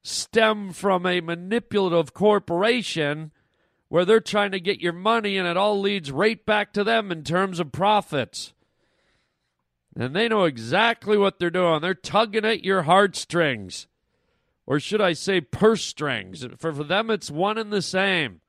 stem 0.04 0.72
from 0.72 1.06
a 1.06 1.22
manipulative 1.22 2.14
corporation 2.14 3.32
where 3.88 4.06
they're 4.06 4.20
trying 4.20 4.52
to 4.52 4.60
get 4.60 4.80
your 4.80 4.94
money 4.94 5.38
and 5.38 5.48
it 5.48 5.58
all 5.58 5.80
leads 5.80 6.12
right 6.12 6.46
back 6.46 6.72
to 6.74 6.84
them 6.84 7.12
in 7.12 7.24
terms 7.24 7.60
of 7.60 7.72
profits. 7.72 8.54
And 9.96 10.16
they 10.16 10.28
know 10.28 10.44
exactly 10.44 11.18
what 11.18 11.40
they're 11.40 11.50
doing. 11.50 11.82
They're 11.82 11.94
tugging 11.94 12.46
at 12.46 12.64
your 12.64 12.84
heartstrings. 12.84 13.88
Or 14.68 14.80
should 14.80 15.02
I 15.02 15.14
say 15.14 15.42
purse 15.42 15.84
strings? 15.84 16.46
For, 16.58 16.74
for 16.74 16.84
them, 16.84 17.10
it's 17.10 17.32
one 17.32 17.58
and 17.58 17.72
the 17.72 17.82
same. 17.82 18.42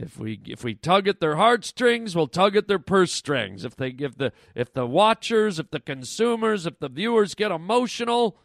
If 0.00 0.18
we 0.18 0.40
if 0.46 0.64
we 0.64 0.74
tug 0.74 1.08
at 1.08 1.20
their 1.20 1.36
heartstrings, 1.36 2.16
we'll 2.16 2.26
tug 2.26 2.56
at 2.56 2.68
their 2.68 2.78
purse 2.78 3.12
strings. 3.12 3.64
If 3.64 3.76
they 3.76 3.92
give 3.92 4.16
the 4.16 4.32
if 4.54 4.72
the 4.72 4.86
watchers, 4.86 5.58
if 5.58 5.70
the 5.70 5.80
consumers, 5.80 6.66
if 6.66 6.78
the 6.78 6.88
viewers 6.88 7.34
get 7.34 7.50
emotional 7.50 8.38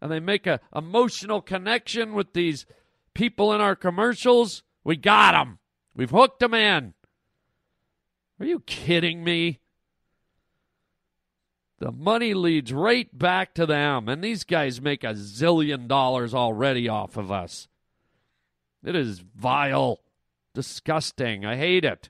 and 0.00 0.10
they 0.10 0.20
make 0.20 0.46
a 0.46 0.60
emotional 0.74 1.42
connection 1.42 2.14
with 2.14 2.32
these 2.32 2.64
people 3.12 3.52
in 3.52 3.60
our 3.60 3.76
commercials, 3.76 4.62
we 4.82 4.96
got 4.96 5.32
them. 5.32 5.58
We've 5.94 6.10
hooked 6.10 6.40
them 6.40 6.54
in. 6.54 6.94
Are 8.40 8.46
you 8.46 8.60
kidding 8.60 9.22
me? 9.22 9.60
The 11.78 11.92
money 11.92 12.34
leads 12.34 12.72
right 12.72 13.08
back 13.16 13.52
to 13.54 13.66
them, 13.66 14.08
and 14.08 14.24
these 14.24 14.44
guys 14.44 14.80
make 14.80 15.04
a 15.04 15.14
zillion 15.14 15.86
dollars 15.86 16.32
already 16.34 16.88
off 16.88 17.16
of 17.16 17.30
us. 17.30 17.68
It 18.82 18.96
is 18.96 19.18
vile, 19.18 20.00
disgusting. 20.54 21.44
I 21.44 21.56
hate 21.56 21.84
it. 21.84 22.08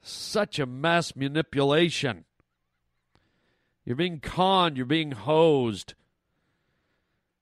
Such 0.00 0.58
a 0.58 0.66
mass 0.66 1.14
manipulation. 1.14 2.24
You're 3.84 3.96
being 3.96 4.20
conned, 4.20 4.76
you're 4.76 4.86
being 4.86 5.12
hosed. 5.12 5.94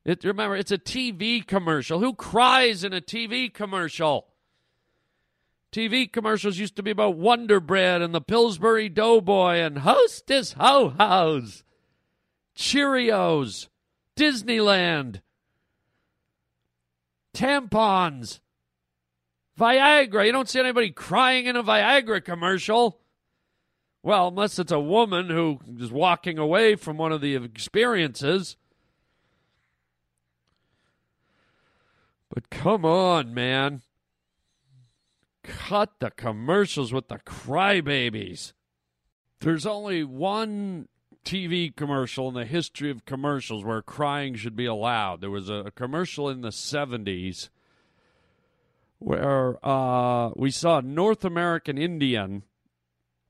It, 0.04 0.24
remember, 0.24 0.56
it's 0.56 0.72
a 0.72 0.78
TV 0.78 1.46
commercial. 1.46 2.00
Who 2.00 2.14
cries 2.14 2.82
in 2.82 2.92
a 2.92 3.00
TV 3.00 3.52
commercial? 3.52 4.26
TV 5.72 6.10
commercials 6.10 6.58
used 6.58 6.76
to 6.76 6.82
be 6.82 6.90
about 6.90 7.16
Wonder 7.16 7.60
Bread 7.60 8.02
and 8.02 8.14
the 8.14 8.20
Pillsbury 8.20 8.88
Doughboy 8.88 9.56
and 9.56 9.78
Hostess 9.78 10.54
Ho 10.54 10.94
Ho's, 10.98 11.62
Cheerios, 12.56 13.68
Disneyland, 14.16 15.20
tampons, 17.32 18.40
Viagra. 19.60 20.24
You 20.24 20.32
don't 20.32 20.48
see 20.48 20.58
anybody 20.58 20.90
crying 20.90 21.46
in 21.46 21.54
a 21.54 21.62
Viagra 21.62 22.24
commercial. 22.24 22.98
Well, 24.02 24.28
unless 24.28 24.58
it's 24.58 24.72
a 24.72 24.80
woman 24.80 25.28
who 25.28 25.60
is 25.78 25.92
walking 25.92 26.38
away 26.38 26.74
from 26.74 26.96
one 26.96 27.12
of 27.12 27.20
the 27.20 27.36
experiences. 27.36 28.56
But 32.32 32.48
come 32.48 32.86
on, 32.86 33.34
man. 33.34 33.82
Cut 35.42 35.90
the 35.98 36.10
commercials 36.10 36.92
with 36.92 37.08
the 37.08 37.18
crybabies. 37.18 38.52
There's 39.40 39.66
only 39.66 40.04
one 40.04 40.88
TV 41.24 41.74
commercial 41.74 42.28
in 42.28 42.34
the 42.34 42.46
history 42.46 42.90
of 42.90 43.04
commercials 43.04 43.64
where 43.64 43.82
crying 43.82 44.34
should 44.36 44.56
be 44.56 44.66
allowed. 44.66 45.20
There 45.20 45.30
was 45.30 45.50
a, 45.50 45.72
commercial 45.74 46.30
in 46.30 46.40
the 46.40 46.48
70s 46.48 47.50
where 49.00 49.58
uh, 49.66 50.30
we 50.36 50.50
saw 50.50 50.78
a 50.78 50.82
North 50.82 51.24
American 51.24 51.76
Indian, 51.76 52.44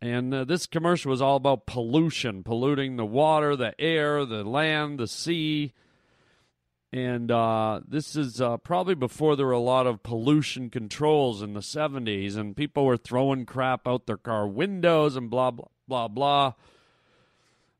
and 0.02 0.34
uh, 0.34 0.44
this 0.44 0.66
commercial 0.66 1.10
was 1.10 1.22
all 1.22 1.36
about 1.36 1.66
pollution, 1.66 2.42
polluting 2.42 2.96
the 2.96 3.06
water, 3.06 3.56
the 3.56 3.80
air, 3.80 4.24
the 4.26 4.44
land, 4.44 4.98
the 4.98 5.08
sea 5.08 5.72
and 6.92 7.30
uh, 7.30 7.80
this 7.86 8.16
is 8.16 8.40
uh, 8.40 8.56
probably 8.56 8.96
before 8.96 9.36
there 9.36 9.46
were 9.46 9.52
a 9.52 9.60
lot 9.60 9.86
of 9.86 10.02
pollution 10.02 10.70
controls 10.70 11.40
in 11.40 11.54
the 11.54 11.60
70s, 11.60 12.36
and 12.36 12.56
people 12.56 12.84
were 12.84 12.96
throwing 12.96 13.46
crap 13.46 13.86
out 13.86 14.06
their 14.06 14.16
car 14.16 14.48
windows 14.48 15.14
and 15.14 15.30
blah, 15.30 15.52
blah, 15.52 15.68
blah, 15.86 16.08
blah. 16.08 16.52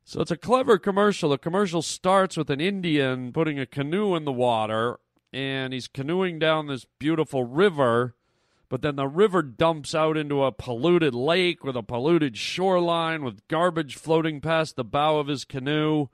So 0.05 0.21
it's 0.21 0.31
a 0.31 0.37
clever 0.37 0.77
commercial. 0.77 1.29
The 1.29 1.37
commercial 1.37 1.81
starts 1.81 2.37
with 2.37 2.49
an 2.49 2.61
Indian 2.61 3.33
putting 3.33 3.59
a 3.59 3.65
canoe 3.65 4.15
in 4.15 4.23
the 4.23 4.31
water, 4.31 4.99
and 5.33 5.73
he's 5.73 5.87
canoeing 5.87 6.39
down 6.39 6.67
this 6.67 6.85
beautiful 6.99 7.43
river, 7.43 8.15
but 8.69 8.81
then 8.81 8.95
the 8.95 9.07
river 9.07 9.41
dumps 9.41 9.95
out 9.95 10.17
into 10.17 10.43
a 10.43 10.51
polluted 10.51 11.13
lake 11.13 11.63
with 11.63 11.75
a 11.75 11.83
polluted 11.83 12.37
shoreline 12.37 13.23
with 13.23 13.47
garbage 13.47 13.95
floating 13.95 14.41
past 14.41 14.75
the 14.75 14.83
bow 14.83 15.19
of 15.19 15.27
his 15.27 15.45
canoe 15.45 16.07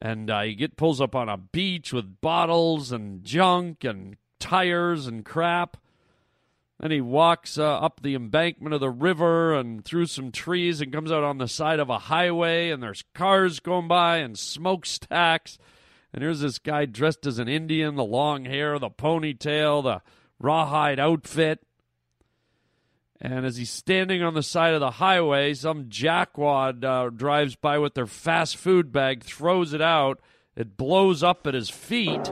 and 0.00 0.30
uh, 0.30 0.42
he 0.42 0.54
get 0.54 0.76
pulls 0.76 1.00
up 1.00 1.14
on 1.14 1.28
a 1.28 1.36
beach 1.36 1.92
with 1.92 2.20
bottles 2.20 2.92
and 2.92 3.24
junk 3.24 3.84
and 3.84 4.16
tires 4.38 5.06
and 5.06 5.24
crap. 5.24 5.76
Then 6.80 6.90
he 6.90 7.00
walks 7.00 7.56
uh, 7.56 7.78
up 7.78 8.02
the 8.02 8.14
embankment 8.14 8.74
of 8.74 8.80
the 8.80 8.90
river 8.90 9.54
and 9.54 9.84
through 9.84 10.06
some 10.06 10.32
trees 10.32 10.80
and 10.80 10.92
comes 10.92 11.12
out 11.12 11.22
on 11.22 11.38
the 11.38 11.48
side 11.48 11.80
of 11.80 11.88
a 11.88 12.00
highway 12.00 12.70
and 12.70 12.82
there's 12.82 13.04
cars 13.14 13.60
going 13.60 13.88
by 13.88 14.18
and 14.18 14.38
smokestacks. 14.38 15.56
And 16.14 16.22
here's 16.22 16.38
this 16.38 16.60
guy 16.60 16.84
dressed 16.84 17.26
as 17.26 17.40
an 17.40 17.48
Indian, 17.48 17.96
the 17.96 18.04
long 18.04 18.44
hair, 18.44 18.78
the 18.78 18.88
ponytail, 18.88 19.82
the 19.82 20.00
rawhide 20.38 21.00
outfit. 21.00 21.58
And 23.20 23.44
as 23.44 23.56
he's 23.56 23.70
standing 23.70 24.22
on 24.22 24.34
the 24.34 24.42
side 24.42 24.74
of 24.74 24.80
the 24.80 24.92
highway, 24.92 25.54
some 25.54 25.86
jackwad 25.86 26.84
uh, 26.84 27.10
drives 27.10 27.56
by 27.56 27.78
with 27.78 27.94
their 27.94 28.06
fast 28.06 28.56
food 28.56 28.92
bag, 28.92 29.24
throws 29.24 29.72
it 29.72 29.82
out. 29.82 30.20
It 30.54 30.76
blows 30.76 31.24
up 31.24 31.48
at 31.48 31.54
his 31.54 31.68
feet. 31.68 32.30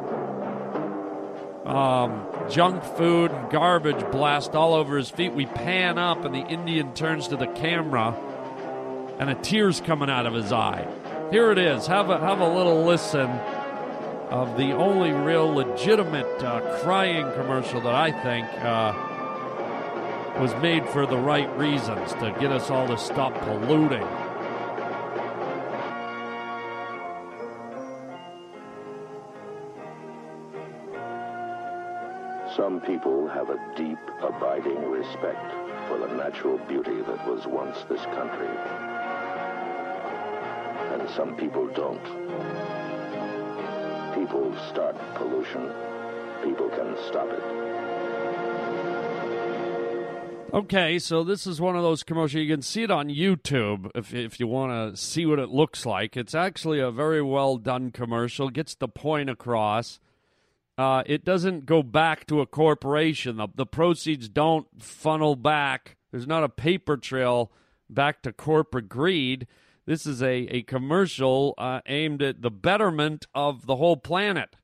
Um, 1.65 2.29
junk 2.49 2.85
food 2.85 3.33
and 3.33 3.51
garbage 3.51 4.13
blast 4.13 4.55
all 4.55 4.75
over 4.75 4.97
his 4.97 5.11
feet. 5.11 5.33
We 5.33 5.47
pan 5.47 5.99
up, 5.99 6.25
and 6.25 6.33
the 6.33 6.47
Indian 6.47 6.95
turns 6.95 7.27
to 7.29 7.37
the 7.37 7.49
camera, 7.49 8.17
and 9.19 9.29
a 9.29 9.35
tear's 9.35 9.81
coming 9.81 10.09
out 10.09 10.27
of 10.27 10.35
his 10.35 10.53
eye. 10.53 10.87
Here 11.33 11.51
it 11.51 11.59
is. 11.59 11.89
Have 11.89 12.11
a 12.11 12.19
have 12.19 12.41
a 12.41 12.49
little 12.49 12.85
listen 12.85 13.29
of 14.33 14.57
the 14.57 14.73
only 14.73 15.13
real 15.13 15.47
legitimate 15.47 16.43
uh, 16.43 16.81
crying 16.83 17.31
commercial 17.35 17.81
that 17.83 17.95
I 17.95 18.11
think. 18.11 18.47
Uh, 18.65 19.11
was 20.41 20.55
made 20.63 20.89
for 20.89 21.05
the 21.05 21.17
right 21.17 21.55
reasons 21.59 22.15
to 22.15 22.35
get 22.41 22.51
us 22.51 22.71
all 22.71 22.89
to 22.89 22.97
stop 22.97 23.35
polluting. 23.43 24.01
Some 32.57 32.73
Some 32.73 32.81
people 32.81 33.29
have 33.29 33.51
a 33.51 33.59
deep, 33.77 33.99
abiding 34.23 34.91
respect 34.91 35.53
for 35.89 35.99
the 35.99 36.07
natural 36.15 36.57
beauty 36.67 37.03
that 37.03 37.29
was 37.29 37.47
once 37.47 37.77
this 37.87 38.01
country. 38.07 38.49
And 40.91 41.11
some 41.11 41.37
people 41.37 41.67
don't. 41.69 42.82
People 44.15 44.55
start 44.71 44.97
pollution. 45.15 45.71
People 46.43 46.69
can 46.71 46.97
stop 47.09 47.29
it. 47.31 47.43
Okay, 50.55 50.99
so 50.99 51.25
this 51.25 51.47
is 51.47 51.63
one 51.63 51.77
of 51.77 51.83
those 51.83 52.03
commercials. 52.03 52.43
You 52.43 52.53
can 52.55 52.61
see 52.61 52.83
it 52.83 52.91
on 52.91 53.09
YouTube 53.09 53.91
if 53.95 54.13
if 54.13 54.39
you 54.39 54.47
want 54.47 54.95
to 54.95 55.01
see 55.01 55.25
what 55.25 55.39
it 55.39 55.49
looks 55.49 55.87
like. 55.87 56.15
It's 56.15 56.35
actually 56.35 56.79
a 56.79 56.91
very 56.91 57.23
well 57.23 57.57
done 57.57 57.91
commercial. 57.91 58.51
Gets 58.51 58.75
the 58.75 58.89
point 58.89 59.31
across. 59.31 59.99
Uh, 60.77 61.03
it 61.07 61.25
doesn't 61.25 61.65
go 61.65 61.83
back 61.83 62.27
to 62.27 62.43
a 62.43 62.47
corporation. 62.47 63.37
The, 63.37 63.49
the 63.55 63.67
proceeds 63.67 64.29
don't 64.29 64.67
funnel 64.83 65.37
back. 65.37 65.97
There's 66.11 66.27
not 66.27 66.45
a 66.45 66.51
paper 66.51 66.99
trail 66.99 67.51
back 67.89 68.23
to 68.23 68.33
corporate 68.33 68.91
greed. 68.91 69.47
This 69.85 70.07
is 70.07 70.23
a, 70.23 70.33
a 70.33 70.63
commercial 70.63 71.55
uh, 71.59 71.81
aimed 71.87 72.23
at 72.23 72.43
the 72.43 72.51
betterment 72.51 73.27
of 73.35 73.67
the 73.67 73.77
whole 73.77 73.97
planet. 73.97 74.57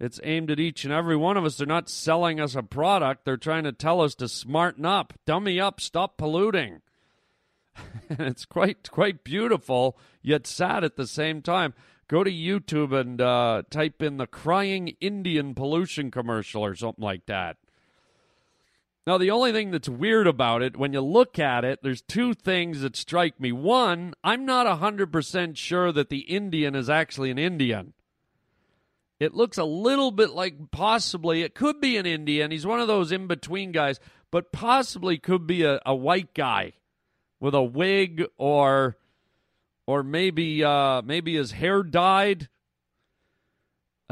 It's 0.00 0.18
aimed 0.24 0.50
at 0.50 0.58
each 0.58 0.84
and 0.84 0.92
every 0.92 1.16
one 1.16 1.36
of 1.36 1.44
us. 1.44 1.56
They're 1.56 1.66
not 1.66 1.88
selling 1.88 2.40
us 2.40 2.56
a 2.56 2.62
product. 2.62 3.24
They're 3.24 3.36
trying 3.36 3.62
to 3.64 3.72
tell 3.72 4.00
us 4.00 4.16
to 4.16 4.28
smarten 4.28 4.84
up, 4.84 5.12
dummy 5.26 5.60
up, 5.60 5.80
stop 5.80 6.18
polluting. 6.18 6.80
and 8.08 8.20
it's 8.20 8.44
quite 8.44 8.90
quite 8.90 9.22
beautiful, 9.22 9.96
yet 10.20 10.46
sad 10.46 10.82
at 10.82 10.96
the 10.96 11.06
same 11.06 11.40
time. 11.40 11.72
Go 12.08 12.24
to 12.24 12.30
YouTube 12.30 12.92
and 12.92 13.20
uh, 13.20 13.62
type 13.70 14.02
in 14.02 14.16
the 14.16 14.26
crying 14.26 14.96
Indian 15.00 15.54
pollution 15.54 16.10
commercial 16.10 16.64
or 16.64 16.74
something 16.74 17.04
like 17.04 17.26
that. 17.26 17.56
Now, 19.06 19.18
the 19.18 19.32
only 19.32 19.50
thing 19.50 19.72
that's 19.72 19.88
weird 19.88 20.28
about 20.28 20.62
it, 20.62 20.76
when 20.76 20.92
you 20.92 21.00
look 21.00 21.38
at 21.38 21.64
it, 21.64 21.80
there's 21.82 22.02
two 22.02 22.34
things 22.34 22.82
that 22.82 22.94
strike 22.96 23.40
me. 23.40 23.50
One, 23.50 24.14
I'm 24.22 24.46
not 24.46 24.66
100% 24.80 25.56
sure 25.56 25.90
that 25.90 26.08
the 26.08 26.20
Indian 26.20 26.76
is 26.76 26.88
actually 26.88 27.32
an 27.32 27.38
Indian. 27.38 27.94
It 29.18 29.34
looks 29.34 29.58
a 29.58 29.64
little 29.64 30.12
bit 30.12 30.30
like 30.30 30.70
possibly 30.70 31.42
it 31.42 31.54
could 31.54 31.80
be 31.80 31.96
an 31.96 32.06
Indian. 32.06 32.50
He's 32.50 32.66
one 32.66 32.80
of 32.80 32.88
those 32.88 33.10
in 33.10 33.26
between 33.26 33.72
guys, 33.72 33.98
but 34.30 34.52
possibly 34.52 35.18
could 35.18 35.46
be 35.46 35.64
a, 35.64 35.80
a 35.84 35.94
white 35.94 36.34
guy 36.34 36.72
with 37.40 37.54
a 37.54 37.62
wig 37.62 38.24
or 38.38 38.96
or 39.86 40.02
maybe 40.02 40.64
uh, 40.64 41.02
maybe 41.02 41.36
his 41.36 41.52
hair 41.52 41.82
dyed. 41.82 42.48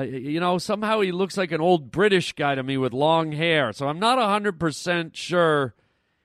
Uh, 0.00 0.04
you 0.04 0.40
know, 0.40 0.56
somehow 0.56 1.00
he 1.00 1.12
looks 1.12 1.36
like 1.36 1.52
an 1.52 1.60
old 1.60 1.90
British 1.90 2.32
guy 2.32 2.54
to 2.54 2.62
me 2.62 2.78
with 2.78 2.92
long 2.92 3.32
hair. 3.32 3.72
So 3.72 3.88
I'm 3.88 3.98
not 3.98 4.18
100% 4.18 5.14
sure 5.14 5.74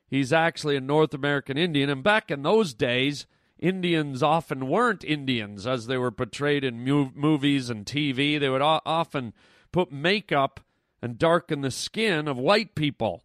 he's 0.07 0.31
actually 0.31 0.77
a 0.77 0.81
North 0.81 1.13
American 1.13 1.57
Indian. 1.57 1.89
And 1.89 2.01
back 2.01 2.31
in 2.31 2.43
those 2.43 2.73
days, 2.73 3.25
Indians 3.59 4.23
often 4.23 4.67
weren't 4.67 5.03
Indians 5.03 5.67
as 5.67 5.87
they 5.87 5.97
were 5.97 6.11
portrayed 6.11 6.63
in 6.63 6.83
movies 6.83 7.69
and 7.69 7.85
TV. 7.85 8.39
They 8.39 8.49
would 8.49 8.61
o- 8.61 8.81
often 8.85 9.33
put 9.73 9.91
makeup 9.91 10.61
and 11.01 11.17
darken 11.17 11.61
the 11.61 11.71
skin 11.71 12.29
of 12.29 12.37
white 12.37 12.75
people. 12.75 13.23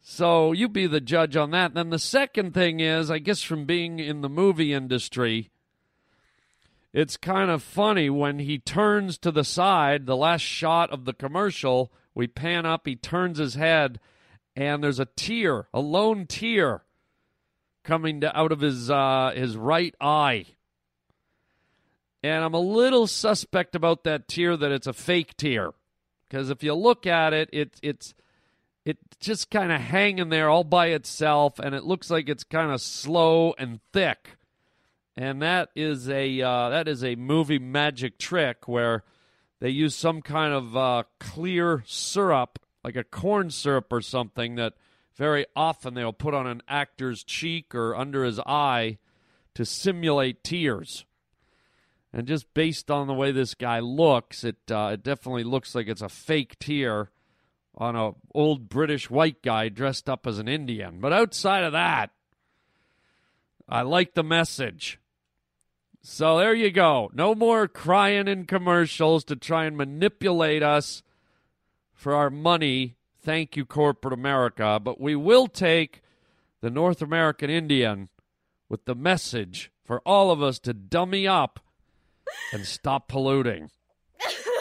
So 0.00 0.52
you 0.52 0.68
be 0.68 0.86
the 0.86 1.02
judge 1.02 1.36
on 1.36 1.50
that. 1.50 1.74
Then 1.74 1.90
the 1.90 1.98
second 1.98 2.54
thing 2.54 2.80
is, 2.80 3.10
I 3.10 3.18
guess 3.18 3.42
from 3.42 3.66
being 3.66 3.98
in 3.98 4.22
the 4.22 4.30
movie 4.30 4.72
industry, 4.72 5.50
it's 6.92 7.16
kind 7.16 7.50
of 7.50 7.62
funny 7.62 8.08
when 8.08 8.38
he 8.38 8.58
turns 8.58 9.18
to 9.18 9.30
the 9.30 9.44
side, 9.44 10.06
the 10.06 10.16
last 10.16 10.40
shot 10.40 10.90
of 10.90 11.04
the 11.04 11.12
commercial, 11.12 11.92
we 12.14 12.26
pan 12.26 12.64
up, 12.66 12.86
he 12.86 12.96
turns 12.96 13.38
his 13.38 13.54
head, 13.54 14.00
and 14.56 14.82
there's 14.82 14.98
a 14.98 15.04
tear, 15.04 15.68
a 15.72 15.80
lone 15.80 16.26
tear 16.26 16.82
coming 17.84 18.20
to, 18.22 18.38
out 18.38 18.52
of 18.52 18.60
his 18.60 18.90
uh, 18.90 19.32
his 19.34 19.56
right 19.56 19.94
eye. 20.00 20.46
And 22.22 22.44
I'm 22.44 22.54
a 22.54 22.60
little 22.60 23.06
suspect 23.06 23.76
about 23.76 24.04
that 24.04 24.26
tear 24.26 24.56
that 24.56 24.72
it's 24.72 24.86
a 24.86 24.92
fake 24.92 25.36
tear. 25.36 25.70
Because 26.28 26.50
if 26.50 26.62
you 26.62 26.74
look 26.74 27.06
at 27.06 27.32
it, 27.32 27.48
it 27.52 27.78
it's 27.82 28.14
it's 28.84 29.16
just 29.20 29.50
kind 29.50 29.70
of 29.70 29.80
hanging 29.80 30.30
there 30.30 30.48
all 30.48 30.64
by 30.64 30.88
itself, 30.88 31.58
and 31.58 31.74
it 31.74 31.84
looks 31.84 32.10
like 32.10 32.28
it's 32.28 32.44
kind 32.44 32.72
of 32.72 32.80
slow 32.80 33.54
and 33.58 33.80
thick. 33.92 34.37
And 35.18 35.42
that 35.42 35.70
is 35.74 36.08
a 36.08 36.40
uh, 36.40 36.68
that 36.68 36.86
is 36.86 37.02
a 37.02 37.16
movie 37.16 37.58
magic 37.58 38.18
trick 38.18 38.68
where 38.68 39.02
they 39.58 39.68
use 39.68 39.96
some 39.96 40.22
kind 40.22 40.54
of 40.54 40.76
uh, 40.76 41.02
clear 41.18 41.82
syrup, 41.88 42.60
like 42.84 42.94
a 42.94 43.02
corn 43.02 43.50
syrup 43.50 43.92
or 43.92 44.00
something, 44.00 44.54
that 44.54 44.74
very 45.16 45.44
often 45.56 45.94
they'll 45.94 46.12
put 46.12 46.34
on 46.34 46.46
an 46.46 46.62
actor's 46.68 47.24
cheek 47.24 47.74
or 47.74 47.96
under 47.96 48.22
his 48.22 48.38
eye 48.46 48.98
to 49.54 49.64
simulate 49.64 50.44
tears. 50.44 51.04
And 52.12 52.28
just 52.28 52.54
based 52.54 52.88
on 52.88 53.08
the 53.08 53.12
way 53.12 53.32
this 53.32 53.54
guy 53.54 53.80
looks, 53.80 54.44
it 54.44 54.70
uh, 54.70 54.90
it 54.92 55.02
definitely 55.02 55.42
looks 55.42 55.74
like 55.74 55.88
it's 55.88 56.00
a 56.00 56.08
fake 56.08 56.60
tear 56.60 57.10
on 57.76 57.96
a 57.96 58.12
old 58.36 58.68
British 58.68 59.10
white 59.10 59.42
guy 59.42 59.68
dressed 59.68 60.08
up 60.08 60.28
as 60.28 60.38
an 60.38 60.46
Indian. 60.46 61.00
But 61.00 61.12
outside 61.12 61.64
of 61.64 61.72
that, 61.72 62.10
I 63.68 63.82
like 63.82 64.14
the 64.14 64.22
message. 64.22 65.00
So 66.00 66.38
there 66.38 66.54
you 66.54 66.70
go. 66.70 67.10
No 67.12 67.34
more 67.34 67.68
crying 67.68 68.28
in 68.28 68.46
commercials 68.46 69.24
to 69.24 69.36
try 69.36 69.64
and 69.64 69.76
manipulate 69.76 70.62
us 70.62 71.02
for 71.92 72.14
our 72.14 72.30
money. 72.30 72.96
Thank 73.20 73.56
you, 73.56 73.64
corporate 73.64 74.14
America. 74.14 74.80
But 74.82 75.00
we 75.00 75.16
will 75.16 75.48
take 75.48 76.02
the 76.60 76.70
North 76.70 77.02
American 77.02 77.50
Indian 77.50 78.08
with 78.68 78.84
the 78.84 78.94
message 78.94 79.70
for 79.84 80.00
all 80.00 80.30
of 80.30 80.42
us 80.42 80.58
to 80.60 80.72
dummy 80.72 81.26
up 81.26 81.60
and 82.52 82.64
stop 82.64 83.08
polluting. 83.08 83.70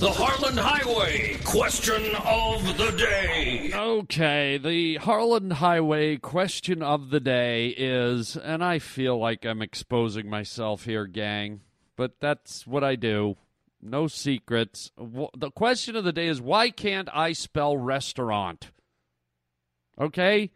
The 0.00 0.10
Harland 0.10 0.58
Highway 0.58 1.36
question 1.44 2.14
of 2.24 2.78
the 2.78 2.90
day. 2.92 3.70
Okay, 3.74 4.56
the 4.56 4.96
Harland 4.96 5.52
Highway 5.52 6.16
question 6.16 6.82
of 6.82 7.10
the 7.10 7.20
day 7.20 7.68
is, 7.76 8.34
and 8.34 8.64
I 8.64 8.78
feel 8.78 9.18
like 9.18 9.44
I'm 9.44 9.60
exposing 9.60 10.30
myself 10.30 10.86
here, 10.86 11.06
gang, 11.06 11.60
but 11.96 12.18
that's 12.18 12.66
what 12.66 12.82
I 12.82 12.96
do. 12.96 13.36
No 13.82 14.06
secrets. 14.06 14.90
The 14.96 15.50
question 15.50 15.96
of 15.96 16.04
the 16.04 16.14
day 16.14 16.28
is 16.28 16.40
why 16.40 16.70
can't 16.70 17.10
I 17.12 17.34
spell 17.34 17.76
restaurant? 17.76 18.70
Okay? 20.00 20.50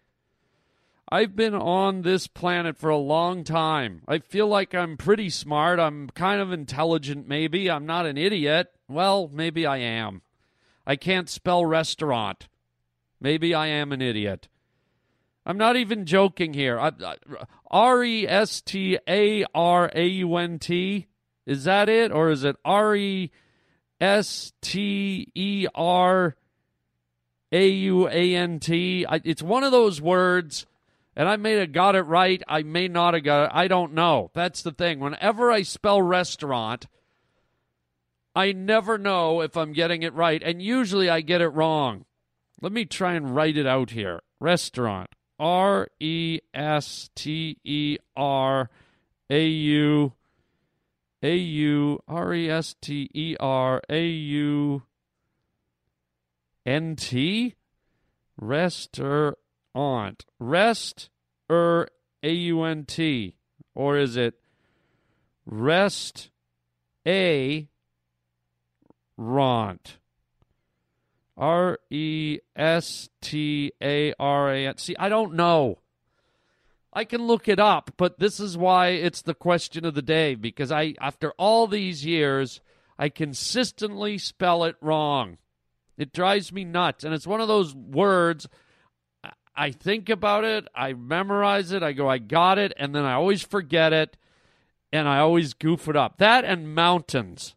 I've 1.06 1.36
been 1.36 1.54
on 1.54 2.00
this 2.00 2.26
planet 2.26 2.78
for 2.78 2.88
a 2.88 2.96
long 2.96 3.44
time. 3.44 4.04
I 4.08 4.20
feel 4.20 4.48
like 4.48 4.74
I'm 4.74 4.96
pretty 4.96 5.28
smart. 5.28 5.78
I'm 5.78 6.08
kind 6.08 6.40
of 6.40 6.50
intelligent, 6.50 7.28
maybe. 7.28 7.70
I'm 7.70 7.84
not 7.84 8.06
an 8.06 8.16
idiot. 8.16 8.70
Well, 8.88 9.30
maybe 9.32 9.66
I 9.66 9.78
am. 9.78 10.22
I 10.86 10.96
can't 10.96 11.28
spell 11.28 11.64
restaurant. 11.64 12.48
Maybe 13.20 13.54
I 13.54 13.68
am 13.68 13.92
an 13.92 14.02
idiot. 14.02 14.48
I'm 15.46 15.56
not 15.58 15.76
even 15.76 16.06
joking 16.06 16.54
here. 16.54 16.78
R 17.70 18.04
E 18.04 18.28
S 18.28 18.60
T 18.60 18.98
A 19.08 19.44
R 19.54 19.90
A 19.94 20.06
U 20.06 20.36
N 20.36 20.58
T. 20.58 21.06
Is 21.46 21.64
that 21.64 21.88
it? 21.88 22.12
Or 22.12 22.30
is 22.30 22.44
it 22.44 22.56
R 22.64 22.96
E 22.96 23.30
S 24.00 24.52
T 24.60 25.30
E 25.34 25.66
R 25.74 26.36
A 27.52 27.68
U 27.68 28.08
A 28.08 28.34
N 28.36 28.58
T? 28.60 29.06
It's 29.10 29.42
one 29.42 29.64
of 29.64 29.72
those 29.72 30.00
words, 30.00 30.66
and 31.14 31.28
I 31.28 31.36
may 31.36 31.52
have 31.52 31.72
got 31.72 31.94
it 31.94 32.02
right. 32.02 32.42
I 32.48 32.62
may 32.62 32.88
not 32.88 33.14
have 33.14 33.24
got 33.24 33.44
it. 33.44 33.50
I 33.54 33.68
don't 33.68 33.94
know. 33.94 34.30
That's 34.34 34.62
the 34.62 34.72
thing. 34.72 34.98
Whenever 35.00 35.50
I 35.50 35.62
spell 35.62 36.00
restaurant, 36.00 36.86
I 38.34 38.52
never 38.52 38.98
know 38.98 39.40
if 39.40 39.56
I'm 39.56 39.72
getting 39.72 40.02
it 40.02 40.12
right, 40.14 40.42
and 40.42 40.60
usually 40.60 41.08
I 41.08 41.20
get 41.20 41.40
it 41.40 41.48
wrong. 41.48 42.04
Let 42.60 42.72
me 42.72 42.84
try 42.84 43.14
and 43.14 43.34
write 43.34 43.56
it 43.56 43.66
out 43.66 43.90
here. 43.90 44.20
Restaurant. 44.40 45.10
R 45.38 45.88
E 46.00 46.40
S 46.52 47.10
T 47.14 47.58
E 47.64 47.98
R 48.16 48.70
A 49.28 49.46
U 49.46 50.12
A 51.22 51.36
U 51.36 52.02
R 52.08 52.34
E 52.34 52.50
S 52.50 52.74
T 52.80 53.10
E 53.12 53.36
R 53.38 53.82
A 53.88 54.06
U 54.06 54.82
N 56.64 56.96
T 56.96 57.54
Restaurant. 58.36 59.36
Rest 60.38 61.10
er 61.50 61.88
A 62.22 62.30
U 62.30 62.62
N 62.62 62.84
T. 62.84 63.36
Or 63.74 63.98
is 63.98 64.16
it 64.16 64.34
rest 65.46 66.30
a 67.06 67.68
Ront. 69.16 69.98
R 71.36 71.78
E 71.90 72.38
S 72.54 73.08
T 73.20 73.72
A 73.82 74.14
R 74.18 74.52
A 74.52 74.66
N. 74.68 74.76
See, 74.78 74.94
I 74.98 75.08
don't 75.08 75.34
know. 75.34 75.78
I 76.92 77.04
can 77.04 77.26
look 77.26 77.48
it 77.48 77.58
up, 77.58 77.90
but 77.96 78.20
this 78.20 78.38
is 78.38 78.56
why 78.56 78.88
it's 78.88 79.22
the 79.22 79.34
question 79.34 79.84
of 79.84 79.94
the 79.94 80.02
day 80.02 80.36
because 80.36 80.70
I 80.70 80.94
after 81.00 81.32
all 81.32 81.66
these 81.66 82.04
years, 82.04 82.60
I 82.98 83.08
consistently 83.08 84.16
spell 84.18 84.62
it 84.64 84.76
wrong. 84.80 85.38
It 85.98 86.12
drives 86.12 86.52
me 86.52 86.64
nuts. 86.64 87.02
And 87.02 87.12
it's 87.12 87.26
one 87.26 87.40
of 87.40 87.48
those 87.48 87.74
words 87.74 88.46
I- 89.24 89.32
I 89.56 89.70
think 89.70 90.08
about 90.08 90.44
it, 90.44 90.68
I 90.74 90.92
memorize 90.92 91.72
it, 91.72 91.82
I 91.82 91.92
go, 91.92 92.08
I 92.08 92.18
got 92.18 92.58
it, 92.58 92.72
and 92.76 92.94
then 92.94 93.04
I 93.04 93.14
always 93.14 93.42
forget 93.42 93.92
it, 93.92 94.16
and 94.92 95.08
I 95.08 95.18
always 95.18 95.54
goof 95.54 95.88
it 95.88 95.96
up. 95.96 96.18
That 96.18 96.44
and 96.44 96.74
mountains. 96.74 97.54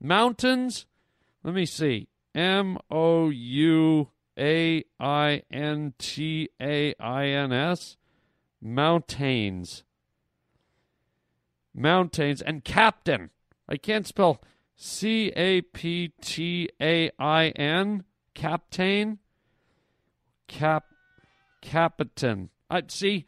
Mountains, 0.00 0.86
let 1.46 1.54
me 1.54 1.64
see. 1.64 2.08
M 2.34 2.76
O 2.90 3.30
U 3.30 4.08
A 4.36 4.84
I 4.98 5.42
N 5.48 5.94
T 5.96 6.48
A 6.60 6.92
I 6.98 7.26
N 7.26 7.52
S. 7.52 7.96
Mountains. 8.60 9.84
Mountains. 11.72 12.42
And 12.42 12.64
captain. 12.64 13.30
I 13.68 13.76
can't 13.76 14.08
spell 14.08 14.42
C 14.74 15.28
A 15.36 15.60
P 15.60 16.12
T 16.20 16.68
A 16.82 17.12
I 17.16 17.50
N. 17.50 18.02
Captain. 18.34 19.20
Cap. 20.48 20.86
Capitan. 21.62 22.50
I 22.68 22.82
see. 22.88 23.24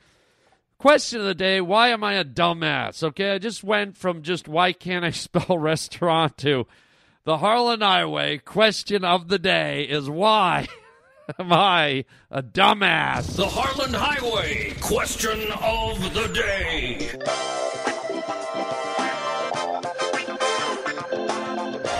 Question 0.76 1.20
of 1.20 1.26
the 1.26 1.34
day: 1.36 1.60
Why 1.60 1.90
am 1.90 2.02
I 2.02 2.14
a 2.14 2.24
dumbass? 2.24 3.04
Okay, 3.04 3.30
I 3.30 3.38
just 3.38 3.62
went 3.62 3.96
from 3.96 4.22
just 4.22 4.48
why 4.48 4.72
can't 4.72 5.04
I 5.04 5.10
spell 5.12 5.56
restaurant 5.56 6.36
to 6.38 6.66
the 7.28 7.36
Harland 7.36 7.82
Highway. 7.82 8.38
Question 8.38 9.04
of 9.04 9.28
the 9.28 9.38
day 9.38 9.82
is 9.82 10.08
why 10.08 10.66
am 11.38 11.52
I 11.52 12.06
a 12.30 12.42
dumbass? 12.42 13.36
The 13.36 13.46
Harlan 13.46 13.92
Highway 13.92 14.72
question 14.80 15.52
of 15.60 16.14
the 16.14 16.26
day. 16.28 17.10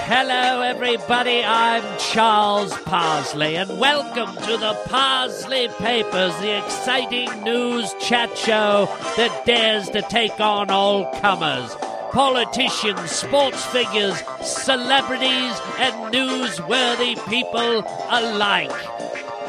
Hello, 0.06 0.62
everybody. 0.62 1.44
I'm 1.44 1.84
Charles 1.98 2.72
Parsley, 2.84 3.56
and 3.56 3.78
welcome 3.78 4.34
to 4.34 4.56
the 4.56 4.80
Parsley 4.86 5.68
Papers, 5.76 6.34
the 6.38 6.56
exciting 6.64 7.28
news 7.42 7.92
chat 8.00 8.34
show 8.38 8.88
that 9.18 9.44
dares 9.44 9.90
to 9.90 10.00
take 10.00 10.40
on 10.40 10.70
all 10.70 11.04
comers. 11.20 11.76
Politicians, 12.12 13.10
sports 13.10 13.64
figures, 13.66 14.22
celebrities, 14.42 15.60
and 15.78 16.14
newsworthy 16.14 17.16
people 17.28 17.84
alike. 18.08 18.72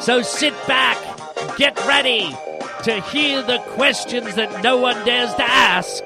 So 0.01 0.21
sit 0.21 0.53
back, 0.67 0.97
get 1.57 1.77
ready 1.87 2.29
to 2.83 3.01
hear 3.11 3.41
the 3.41 3.59
questions 3.75 4.35
that 4.35 4.63
no 4.63 4.77
one 4.77 5.05
dares 5.05 5.33
to 5.35 5.43
ask 5.43 6.03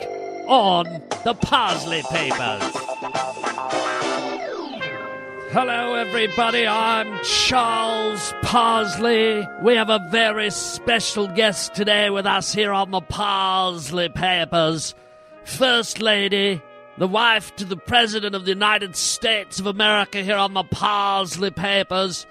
on 0.47 0.85
the 1.23 1.33
Parsley 1.35 2.03
Papers. 2.03 2.63
Hello, 5.51 5.93
everybody. 5.93 6.65
I'm 6.65 7.23
Charles 7.23 8.33
Parsley. 8.41 9.47
We 9.61 9.75
have 9.75 9.91
a 9.91 9.99
very 10.09 10.49
special 10.49 11.27
guest 11.27 11.75
today 11.75 12.09
with 12.09 12.25
us 12.25 12.51
here 12.51 12.73
on 12.73 12.89
the 12.89 13.01
Parsley 13.01 14.09
Papers. 14.09 14.95
First 15.45 16.01
Lady, 16.01 16.61
the 16.97 17.07
wife 17.07 17.55
to 17.57 17.65
the 17.65 17.77
President 17.77 18.33
of 18.33 18.45
the 18.45 18.51
United 18.51 18.95
States 18.95 19.59
of 19.59 19.67
America 19.67 20.23
here 20.23 20.37
on 20.37 20.53
the 20.53 20.63
Parsley 20.63 21.51
Papers. 21.51 22.25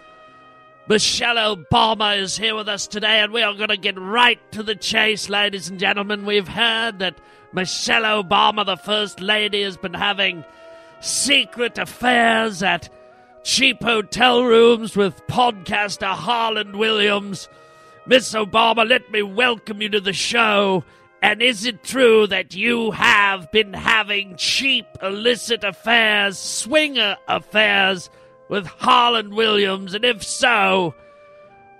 Michelle 0.89 1.57
Obama 1.57 2.19
is 2.19 2.37
here 2.37 2.55
with 2.55 2.69
us 2.69 2.87
today, 2.87 3.21
and 3.21 3.33
we 3.33 3.43
are 3.43 3.55
going 3.55 3.69
to 3.69 3.77
get 3.77 3.99
right 3.99 4.41
to 4.53 4.63
the 4.63 4.75
chase, 4.75 5.29
ladies 5.29 5.69
and 5.69 5.79
gentlemen. 5.79 6.25
We've 6.25 6.49
heard 6.49 6.99
that 7.01 7.19
Michelle 7.53 8.23
Obama, 8.23 8.65
the 8.65 8.77
First 8.77 9.21
Lady, 9.21 9.63
has 9.63 9.77
been 9.77 9.95
having 9.95 10.45
secret 11.01 11.79
affairs 11.79 12.63
at 12.63 12.89
cheap 13.45 13.83
hotel 13.83 14.43
rooms 14.43 14.97
with 14.97 15.27
podcaster 15.27 16.15
Harland 16.15 16.77
Williams. 16.77 17.49
Miss 18.07 18.33
Obama, 18.33 18.89
let 18.89 19.11
me 19.13 19.23
welcome 19.23 19.83
you 19.83 19.91
to 19.91 20.01
the 20.01 20.13
show. 20.13 20.83
And 21.23 21.41
is 21.41 21.65
it 21.65 21.85
true 21.85 22.27
that 22.27 22.55
you 22.55 22.91
have 22.91 23.51
been 23.53 23.73
having 23.73 24.35
cheap 24.37 24.87
illicit 25.01 25.63
affairs, 25.63 26.37
swinger 26.37 27.17
affairs 27.29 28.11
with 28.49 28.67
Harland 28.67 29.33
Williams? 29.35 29.95
And 29.95 30.05
if 30.05 30.23
so, 30.25 30.95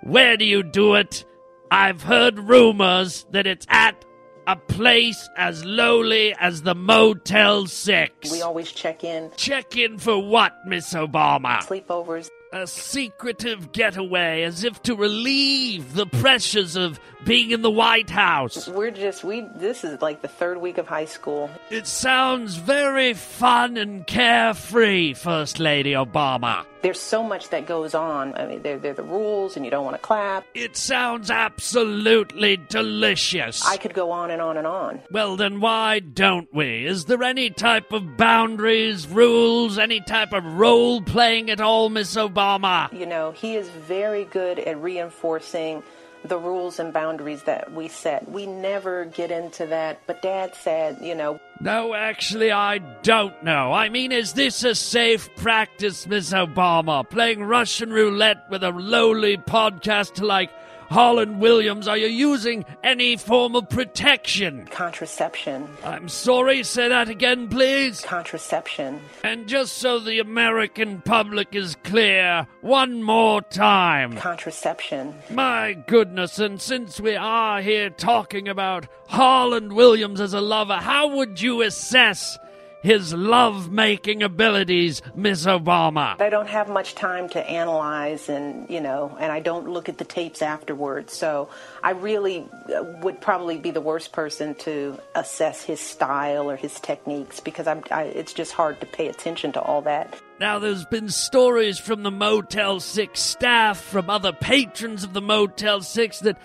where 0.01 0.37
do 0.37 0.45
you 0.45 0.63
do 0.63 0.95
it? 0.95 1.25
I've 1.69 2.01
heard 2.01 2.39
rumors 2.39 3.25
that 3.31 3.45
it's 3.45 3.65
at 3.69 4.05
a 4.47 4.55
place 4.55 5.27
as 5.37 5.63
lowly 5.65 6.35
as 6.39 6.61
the 6.61 6.75
Motel 6.75 7.65
6. 7.65 8.31
We 8.31 8.41
always 8.41 8.71
check 8.71 9.03
in, 9.03 9.31
Check 9.35 9.75
in 9.77 9.97
for 9.97 10.21
what, 10.21 10.53
Miss 10.65 10.93
Obama? 10.93 11.59
sleepovers. 11.59 12.29
A 12.51 12.67
secretive 12.67 13.71
getaway 13.71 14.43
as 14.43 14.63
if 14.63 14.81
to 14.83 14.95
relieve 14.95 15.95
the 15.95 16.05
pressures 16.05 16.75
of 16.75 16.99
being 17.25 17.51
in 17.51 17.61
the 17.61 17.71
White 17.71 18.09
House. 18.09 18.67
We're 18.67 18.91
just 18.91 19.23
we. 19.23 19.41
This 19.55 19.83
is 19.83 20.01
like 20.01 20.21
the 20.21 20.27
third 20.27 20.59
week 20.59 20.77
of 20.77 20.87
high 20.87 21.05
school. 21.05 21.49
It 21.69 21.87
sounds 21.87 22.55
very 22.55 23.13
fun 23.13 23.77
and 23.77 24.05
carefree, 24.05 25.13
First 25.13 25.59
Lady 25.59 25.91
Obama. 25.93 26.65
There's 26.81 26.99
so 26.99 27.23
much 27.23 27.47
that 27.49 27.65
goes 27.65 27.95
on. 27.95 28.35
I 28.35 28.45
mean, 28.45 28.61
they're, 28.61 28.77
they're 28.77 28.93
the 28.93 29.03
rules, 29.03 29.55
and 29.55 29.63
you 29.63 29.71
don't 29.71 29.85
want 29.85 29.95
to 29.95 30.01
clap. 30.01 30.45
It 30.53 30.75
sounds 30.75 31.31
absolutely 31.31 32.57
delicious. 32.57 33.65
I 33.65 33.77
could 33.77 33.93
go 33.93 34.11
on 34.11 34.31
and 34.31 34.41
on 34.41 34.57
and 34.57 34.67
on. 34.67 34.99
Well, 35.09 35.37
then 35.37 35.61
why 35.61 35.99
don't 35.99 36.53
we? 36.53 36.85
Is 36.85 37.05
there 37.05 37.23
any 37.23 37.51
type 37.51 37.93
of 37.93 38.17
boundaries, 38.17 39.07
rules, 39.07 39.77
any 39.77 40.01
type 40.01 40.33
of 40.33 40.43
role 40.43 41.01
playing 41.01 41.49
at 41.49 41.61
all, 41.61 41.87
Miss 41.87 42.15
Obama? 42.15 42.91
You 42.91 43.05
know, 43.05 43.31
he 43.31 43.55
is 43.55 43.69
very 43.69 44.25
good 44.25 44.59
at 44.59 44.77
reinforcing 44.81 45.83
the 46.25 46.37
rules 46.37 46.79
and 46.79 46.93
boundaries 46.93 47.43
that 47.43 47.73
we 47.73 47.87
set. 47.87 48.29
We 48.29 48.45
never 48.45 49.05
get 49.05 49.31
into 49.31 49.65
that. 49.67 49.99
But 50.07 50.21
Dad 50.21 50.55
said, 50.55 50.99
you 51.01 51.15
know, 51.15 51.39
No, 51.59 51.93
actually, 51.93 52.51
I 52.51 52.77
don't 52.77 53.43
know. 53.43 53.71
I 53.73 53.89
mean, 53.89 54.11
is 54.11 54.33
this 54.33 54.63
a 54.63 54.75
safe 54.75 55.29
practice, 55.35 56.07
Miss 56.07 56.31
Obama? 56.31 57.09
Playing 57.09 57.43
Russian 57.43 57.91
roulette 57.91 58.49
with 58.49 58.63
a 58.63 58.71
lowly 58.71 59.37
podcaster 59.37 60.21
like 60.21 60.49
Harland 60.93 61.39
Williams? 61.41 61.87
Are 61.87 61.97
you 61.97 62.05
using 62.05 62.65
any 62.83 63.17
form 63.17 63.55
of 63.55 63.67
protection? 63.67 64.67
contraception, 64.67 65.67
I'm 65.83 66.07
sorry, 66.07 66.61
say 66.61 66.87
that 66.87 67.09
again, 67.09 67.49
please. 67.49 68.01
contraception. 68.01 69.01
And 69.23 69.47
just 69.47 69.79
so 69.79 69.97
the 69.97 70.19
American 70.19 71.01
public 71.01 71.55
is 71.55 71.75
clear, 71.83 72.45
one 72.61 73.01
more 73.01 73.41
time. 73.41 74.17
Contraception. 74.17 75.15
My 75.31 75.73
goodness, 75.73 76.37
and 76.37 76.61
since 76.61 76.99
we 76.99 77.15
are 77.15 77.59
here 77.59 77.89
talking 77.89 78.47
about 78.47 78.85
Harland 79.07 79.73
Williams 79.73 80.21
as 80.21 80.35
a 80.35 80.41
lover, 80.41 80.75
how 80.75 81.07
would 81.15 81.41
you 81.41 81.63
assess 81.63 82.37
his 82.83 83.13
love 83.13 83.71
making 83.71 84.21
abilities, 84.21 85.01
Miss 85.15 85.45
Obama? 85.45 86.21
I 86.21 86.29
don't 86.29 86.49
have 86.49 86.69
much 86.69 86.95
time 86.95 87.29
to 87.29 87.43
analyze 87.49 88.29
and, 88.29 88.69
you 88.69 88.81
know, 88.81 89.17
and 89.19 89.31
I 89.31 89.39
don't 89.39 89.69
look 89.69 89.89
at 89.89 89.97
the 89.97 90.03
tapes 90.03 90.41
afterwards. 90.41 91.13
So 91.13 91.49
I 91.81 91.91
really 91.91 92.45
uh, 92.75 92.83
would 93.01 93.21
probably 93.21 93.57
be 93.57 93.71
the 93.71 93.81
worst 93.81 94.11
person 94.11 94.53
to 94.55 94.99
assess 95.15 95.63
his 95.63 95.79
style 95.79 96.51
or 96.51 96.57
his 96.57 96.79
techniques 96.81 97.39
because 97.39 97.67
I'm, 97.67 97.83
I, 97.89 98.03
it's 98.03 98.33
just 98.33 98.51
hard 98.51 98.81
to 98.81 98.85
pay 98.85 99.07
attention 99.07 99.53
to 99.53 99.61
all 99.61 99.81
that. 99.83 100.13
Now, 100.39 100.59
there's 100.59 100.85
been 100.85 101.07
stories 101.07 101.79
from 101.79 102.03
the 102.03 102.11
Motel 102.11 102.81
6 102.81 103.17
staff, 103.17 103.79
from 103.79 104.09
other 104.09 104.33
patrons 104.33 105.05
of 105.05 105.13
the 105.13 105.21
Motel 105.21 105.79
6, 105.79 106.19
that 106.19 106.37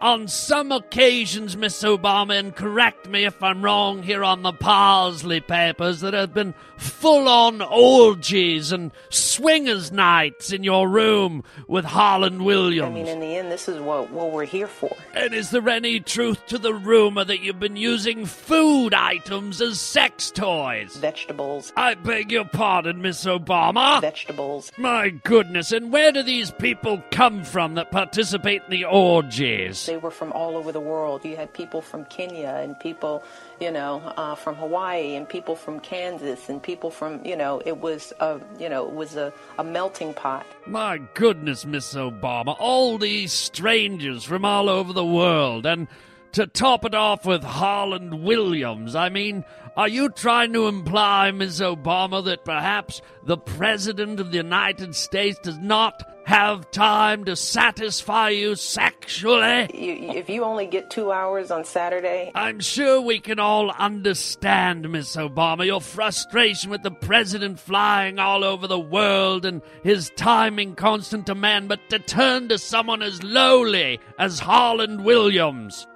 on 0.00 0.28
some 0.28 0.72
occasions, 0.72 1.56
Miss 1.56 1.82
Obama, 1.82 2.38
and 2.38 2.54
correct 2.54 3.08
me 3.08 3.24
if 3.24 3.42
I'm 3.42 3.62
wrong 3.62 4.02
here 4.02 4.24
on 4.24 4.42
the 4.42 4.52
Parsley 4.52 5.40
Papers, 5.40 6.00
that 6.00 6.14
have 6.14 6.34
been 6.34 6.54
full 6.76 7.28
on 7.28 7.62
orgies 7.62 8.72
and 8.72 8.92
swingers' 9.08 9.90
nights 9.92 10.52
in 10.52 10.62
your 10.62 10.88
room 10.88 11.42
with 11.68 11.84
Harland 11.84 12.44
Williams. 12.44 12.90
I 12.90 12.94
mean, 12.94 13.06
in 13.06 13.20
the 13.20 13.36
end, 13.36 13.50
this 13.50 13.68
is 13.68 13.80
what, 13.80 14.10
what 14.10 14.32
we're 14.32 14.44
here 14.44 14.66
for. 14.66 14.94
And 15.14 15.32
is 15.32 15.50
there 15.50 15.68
any 15.68 16.00
truth 16.00 16.44
to 16.46 16.58
the 16.58 16.74
rumor 16.74 17.24
that 17.24 17.40
you've 17.40 17.60
been 17.60 17.76
using 17.76 18.26
food 18.26 18.92
items 18.92 19.60
as 19.62 19.80
sex 19.80 20.30
toys? 20.30 20.96
Vegetables, 20.96 21.72
I 21.76 21.94
beg 21.94 22.30
your 22.30 22.44
pardon, 22.44 23.00
Miss 23.00 23.24
Obama. 23.24 24.00
vegetables. 24.00 24.70
My 24.76 25.10
goodness, 25.10 25.72
and 25.72 25.90
where 25.90 26.12
do 26.12 26.22
these 26.22 26.50
people 26.50 27.02
come 27.10 27.44
from 27.44 27.74
that 27.74 27.90
participate 27.90 28.62
in 28.64 28.70
the 28.70 28.84
orgies? 28.84 29.85
They 29.86 29.96
were 29.96 30.10
from 30.10 30.32
all 30.32 30.56
over 30.56 30.72
the 30.72 30.80
world. 30.80 31.24
You 31.24 31.36
had 31.36 31.52
people 31.52 31.80
from 31.80 32.04
Kenya 32.06 32.60
and 32.62 32.78
people, 32.78 33.22
you 33.60 33.70
know, 33.70 34.02
uh, 34.16 34.34
from 34.34 34.54
Hawaii 34.56 35.14
and 35.14 35.28
people 35.28 35.56
from 35.56 35.80
Kansas 35.80 36.48
and 36.48 36.62
people 36.62 36.90
from, 36.90 37.24
you 37.24 37.36
know, 37.36 37.62
it 37.64 37.78
was 37.80 38.12
a, 38.20 38.40
you 38.58 38.68
know, 38.68 38.86
it 38.86 38.94
was 38.94 39.16
a, 39.16 39.32
a 39.58 39.64
melting 39.64 40.14
pot. 40.14 40.44
My 40.66 40.98
goodness, 41.14 41.64
Miss 41.64 41.94
Obama, 41.94 42.56
all 42.58 42.98
these 42.98 43.32
strangers 43.32 44.24
from 44.24 44.44
all 44.44 44.68
over 44.68 44.92
the 44.92 45.04
world, 45.04 45.66
and 45.66 45.88
to 46.36 46.46
top 46.46 46.84
it 46.84 46.94
off 46.94 47.24
with 47.24 47.42
Harland 47.42 48.22
Williams. 48.22 48.94
I 48.94 49.08
mean, 49.08 49.42
are 49.74 49.88
you 49.88 50.10
trying 50.10 50.52
to 50.52 50.66
imply, 50.66 51.30
Ms. 51.30 51.60
Obama, 51.60 52.22
that 52.26 52.44
perhaps 52.44 53.00
the 53.24 53.38
President 53.38 54.20
of 54.20 54.32
the 54.32 54.36
United 54.36 54.94
States 54.94 55.38
does 55.38 55.56
not 55.56 56.06
have 56.26 56.70
time 56.72 57.24
to 57.24 57.36
satisfy 57.36 58.28
you 58.28 58.54
sexually? 58.54 59.70
You, 59.72 60.10
if 60.12 60.28
you 60.28 60.44
only 60.44 60.66
get 60.66 60.90
two 60.90 61.10
hours 61.10 61.50
on 61.50 61.64
Saturday, 61.64 62.32
I'm 62.34 62.60
sure 62.60 63.00
we 63.00 63.18
can 63.18 63.38
all 63.38 63.70
understand, 63.70 64.92
Miss 64.92 65.16
Obama, 65.16 65.64
your 65.64 65.80
frustration 65.80 66.68
with 66.68 66.82
the 66.82 66.90
president 66.90 67.58
flying 67.58 68.18
all 68.18 68.44
over 68.44 68.66
the 68.66 68.78
world 68.78 69.46
and 69.46 69.62
his 69.82 70.10
timing 70.16 70.74
constant 70.74 71.24
demand, 71.24 71.70
but 71.70 71.80
to 71.88 71.98
turn 71.98 72.50
to 72.50 72.58
someone 72.58 73.00
as 73.00 73.22
lowly 73.22 73.98
as 74.18 74.38
Harland 74.38 75.02
Williams. 75.02 75.86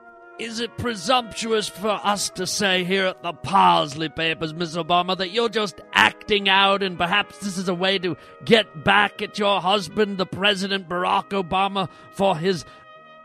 Is 0.40 0.58
it 0.58 0.78
presumptuous 0.78 1.68
for 1.68 1.90
us 1.90 2.30
to 2.30 2.46
say 2.46 2.82
here 2.82 3.04
at 3.04 3.22
the 3.22 3.34
Parsley 3.34 4.08
Papers, 4.08 4.54
Miss 4.54 4.74
Obama, 4.74 5.14
that 5.18 5.32
you're 5.32 5.50
just 5.50 5.82
acting 5.92 6.48
out 6.48 6.82
and 6.82 6.96
perhaps 6.96 7.36
this 7.40 7.58
is 7.58 7.68
a 7.68 7.74
way 7.74 7.98
to 7.98 8.16
get 8.42 8.82
back 8.82 9.20
at 9.20 9.38
your 9.38 9.60
husband, 9.60 10.16
the 10.16 10.24
President 10.24 10.88
Barack 10.88 11.28
Obama, 11.28 11.90
for 12.12 12.38
his 12.38 12.64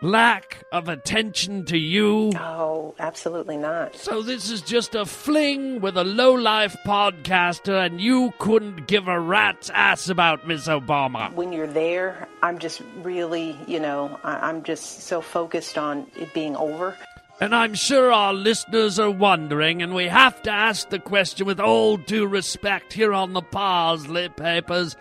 lack 0.06 0.64
of 0.72 0.88
attention 0.88 1.66
to 1.66 1.78
you? 1.78 2.32
oh, 2.38 2.94
absolutely 3.00 3.58
not. 3.58 3.96
So 3.96 4.22
this 4.22 4.52
is 4.52 4.62
just 4.62 4.96
a 4.96 5.06
fling 5.06 5.82
with 5.82 5.98
a 5.98 6.04
low-life 6.04 6.76
podcaster 6.86 7.86
and 7.86 8.00
you 8.00 8.34
couldn't 8.40 8.88
give 8.88 9.08
a 9.08 9.20
rat's 9.20 9.70
ass 9.72 10.08
about 10.10 10.48
Miss 10.48 10.68
Obama. 10.68 11.34
When 11.34 11.52
you're 11.52 11.68
there, 11.68 12.28
I'm 12.44 12.60
just 12.60 12.82
really, 13.02 13.58
you 13.68 13.80
know, 13.80 14.20
I, 14.24 14.50
I'm 14.50 14.64
just 14.64 15.02
so 15.02 15.22
focused 15.22 15.78
on 15.78 16.08
it 16.16 16.34
being 16.34 16.56
over. 16.56 16.96
And 17.42 17.54
I'm 17.54 17.74
sure 17.74 18.14
our 18.14 18.34
listeners 18.34 18.98
are 18.98 19.12
wondering, 19.12 19.82
and 19.82 19.94
we 19.94 20.06
have 20.06 20.42
to 20.44 20.52
ask 20.52 20.90
the 20.90 21.00
question 21.00 21.46
with 21.46 21.60
all 21.60 21.98
due 21.98 22.28
respect 22.28 22.94
here 22.94 23.12
on 23.12 23.34
the 23.34 23.42
Parsley 23.42 24.30
Papers. 24.30 24.96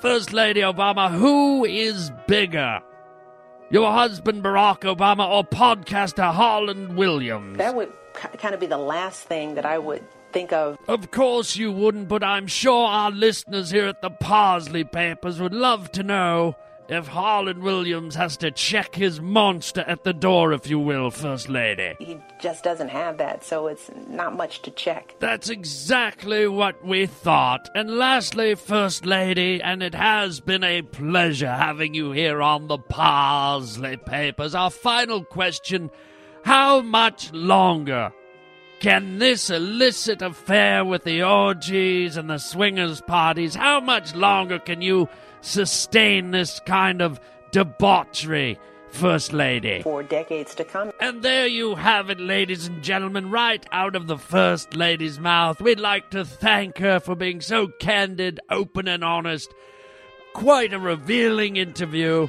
First 0.00 0.34
Lady 0.34 0.60
Obama, 0.60 1.10
who 1.10 1.64
is 1.64 2.10
bigger? 2.26 2.80
Your 3.70 3.92
husband 3.92 4.42
Barack 4.42 4.80
Obama 4.80 5.28
or 5.30 5.44
podcaster 5.44 6.32
Harland 6.32 6.96
Williams? 6.96 7.58
That 7.58 7.76
would 7.76 7.92
kind 8.14 8.52
of 8.52 8.60
be 8.60 8.66
the 8.66 8.76
last 8.76 9.22
thing 9.22 9.54
that 9.54 9.64
I 9.64 9.78
would 9.78 10.02
think 10.32 10.52
of. 10.52 10.76
Of 10.88 11.12
course 11.12 11.54
you 11.54 11.70
wouldn't, 11.70 12.08
but 12.08 12.24
I'm 12.24 12.48
sure 12.48 12.88
our 12.88 13.12
listeners 13.12 13.70
here 13.70 13.86
at 13.86 14.02
the 14.02 14.10
Parsley 14.10 14.82
Papers 14.82 15.40
would 15.40 15.54
love 15.54 15.92
to 15.92 16.02
know 16.02 16.56
if 16.90 17.06
Harland 17.06 17.62
Williams 17.62 18.16
has 18.16 18.36
to 18.38 18.50
check 18.50 18.96
his 18.96 19.20
monster 19.20 19.82
at 19.86 20.02
the 20.02 20.12
door, 20.12 20.52
if 20.52 20.68
you 20.68 20.78
will, 20.78 21.10
First 21.10 21.48
Lady. 21.48 21.94
He 22.00 22.18
just 22.40 22.64
doesn't 22.64 22.88
have 22.88 23.18
that, 23.18 23.44
so 23.44 23.68
it's 23.68 23.90
not 24.08 24.36
much 24.36 24.62
to 24.62 24.72
check. 24.72 25.14
That's 25.20 25.48
exactly 25.48 26.48
what 26.48 26.84
we 26.84 27.06
thought. 27.06 27.68
And 27.76 27.96
lastly, 27.96 28.56
First 28.56 29.06
Lady, 29.06 29.62
and 29.62 29.84
it 29.84 29.94
has 29.94 30.40
been 30.40 30.64
a 30.64 30.82
pleasure 30.82 31.52
having 31.52 31.94
you 31.94 32.10
here 32.10 32.42
on 32.42 32.66
the 32.66 32.78
Parsley 32.78 33.96
Papers. 33.96 34.54
Our 34.54 34.70
final 34.70 35.24
question 35.24 35.90
How 36.42 36.80
much 36.80 37.32
longer 37.32 38.12
can 38.80 39.18
this 39.18 39.50
illicit 39.50 40.22
affair 40.22 40.84
with 40.84 41.04
the 41.04 41.22
orgies 41.22 42.16
and 42.16 42.30
the 42.30 42.38
swingers 42.38 43.02
parties, 43.02 43.54
how 43.54 43.78
much 43.78 44.14
longer 44.14 44.58
can 44.58 44.80
you 44.80 45.06
sustain 45.40 46.30
this 46.30 46.60
kind 46.66 47.00
of 47.02 47.20
debauchery, 47.52 48.58
First 48.90 49.32
Lady? 49.32 49.82
For 49.82 50.02
decades 50.02 50.54
to 50.56 50.64
come. 50.64 50.92
And 51.00 51.22
there 51.22 51.46
you 51.46 51.74
have 51.76 52.10
it, 52.10 52.20
ladies 52.20 52.66
and 52.66 52.82
gentlemen, 52.82 53.30
right 53.30 53.64
out 53.72 53.96
of 53.96 54.06
the 54.06 54.18
First 54.18 54.74
Lady's 54.74 55.18
mouth. 55.18 55.60
We'd 55.60 55.80
like 55.80 56.10
to 56.10 56.24
thank 56.24 56.78
her 56.78 57.00
for 57.00 57.14
being 57.14 57.40
so 57.40 57.68
candid, 57.68 58.40
open, 58.50 58.88
and 58.88 59.04
honest. 59.04 59.52
Quite 60.34 60.72
a 60.72 60.78
revealing 60.78 61.56
interview 61.56 62.28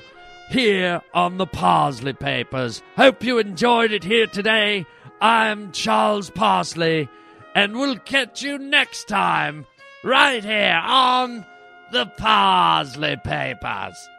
here 0.49 1.01
on 1.13 1.37
the 1.37 1.47
Parsley 1.47 2.13
Papers. 2.13 2.81
Hope 2.97 3.23
you 3.23 3.39
enjoyed 3.39 3.91
it 3.91 4.03
here 4.03 4.27
today. 4.27 4.85
I'm 5.21 5.71
Charles 5.71 6.29
Parsley, 6.29 7.07
and 7.53 7.77
we'll 7.77 7.97
catch 7.97 8.41
you 8.41 8.57
next 8.57 9.07
time 9.07 9.65
right 10.03 10.43
here 10.43 10.81
on 10.83 11.45
the 11.91 12.05
Parsley 12.17 13.17
Papers. 13.17 14.09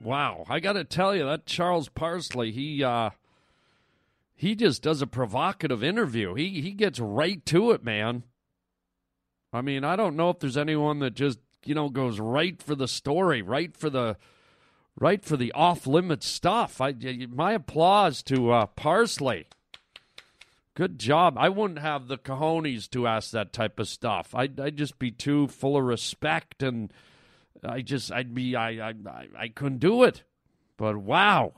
Wow, 0.00 0.44
I 0.48 0.60
got 0.60 0.72
to 0.74 0.84
tell 0.84 1.14
you 1.14 1.24
that 1.26 1.46
Charles 1.46 1.88
Parsley, 1.88 2.50
he 2.50 2.82
uh 2.82 3.10
he 4.34 4.56
just 4.56 4.82
does 4.82 5.02
a 5.02 5.06
provocative 5.06 5.84
interview. 5.84 6.34
He 6.34 6.60
he 6.60 6.72
gets 6.72 6.98
right 6.98 7.44
to 7.46 7.70
it, 7.70 7.84
man. 7.84 8.24
I 9.52 9.60
mean, 9.60 9.84
I 9.84 9.96
don't 9.96 10.16
know 10.16 10.30
if 10.30 10.40
there's 10.40 10.56
anyone 10.56 10.98
that 11.00 11.14
just, 11.14 11.38
you 11.64 11.74
know, 11.74 11.88
goes 11.88 12.18
right 12.18 12.60
for 12.60 12.74
the 12.74 12.88
story, 12.88 13.42
right 13.42 13.76
for 13.76 13.90
the 13.90 14.16
right 14.98 15.24
for 15.24 15.36
the 15.36 15.52
off-limits 15.52 16.26
stuff. 16.26 16.80
I 16.80 16.94
my 17.30 17.52
applause 17.52 18.22
to 18.24 18.50
uh 18.50 18.66
Parsley. 18.66 19.46
Good 20.74 20.98
job. 20.98 21.36
I 21.36 21.50
wouldn't 21.50 21.80
have 21.80 22.08
the 22.08 22.16
cojones 22.16 22.88
to 22.90 23.06
ask 23.06 23.30
that 23.32 23.52
type 23.52 23.78
of 23.78 23.88
stuff. 23.88 24.34
I'd, 24.34 24.58
I'd 24.58 24.76
just 24.76 24.98
be 24.98 25.10
too 25.10 25.48
full 25.48 25.76
of 25.76 25.84
respect, 25.84 26.62
and 26.62 26.90
I 27.62 27.82
just, 27.82 28.10
I'd 28.10 28.34
be, 28.34 28.56
I, 28.56 28.88
I, 28.88 28.94
I, 29.38 29.48
couldn't 29.48 29.80
do 29.80 30.02
it. 30.02 30.22
But 30.78 30.96
wow. 30.96 31.52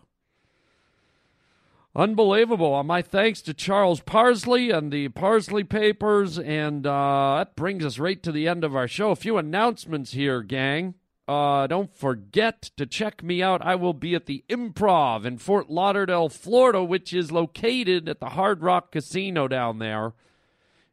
Unbelievable. 1.95 2.75
Uh, 2.75 2.83
my 2.83 3.03
thanks 3.03 3.41
to 3.43 3.55
Charles 3.55 4.01
Parsley 4.01 4.73
and 4.73 4.93
the 4.93 5.09
Parsley 5.11 5.63
Papers. 5.63 6.37
And 6.39 6.85
uh, 6.85 7.37
that 7.39 7.55
brings 7.55 7.85
us 7.85 8.01
right 8.01 8.21
to 8.25 8.33
the 8.33 8.49
end 8.49 8.65
of 8.65 8.75
our 8.75 8.89
show. 8.89 9.13
A 9.13 9.17
few 9.17 9.39
announcements 9.39 10.11
here, 10.11 10.43
gang. 10.43 10.95
Uh, 11.27 11.67
don't 11.67 11.95
forget 11.95 12.71
to 12.77 12.85
check 12.85 13.23
me 13.23 13.43
out. 13.43 13.63
I 13.63 13.77
will 13.77 13.95
be 13.95 14.15
at 14.15 14.27
the 14.27 14.45
Improv 14.49 15.25
in 15.25 15.39
Fort 15.39 15.71
Lauderdale, 15.71 16.29
Florida, 16.29 16.85
which 16.85 17.15
is 17.15 17.33
located 17.33 18.09
at 18.09 18.21
the 18.21 18.31
Hard 18.31 18.63
Rock 18.63 18.93
Casino 18.93 19.49
down 19.49 19.79
there 19.79 20.13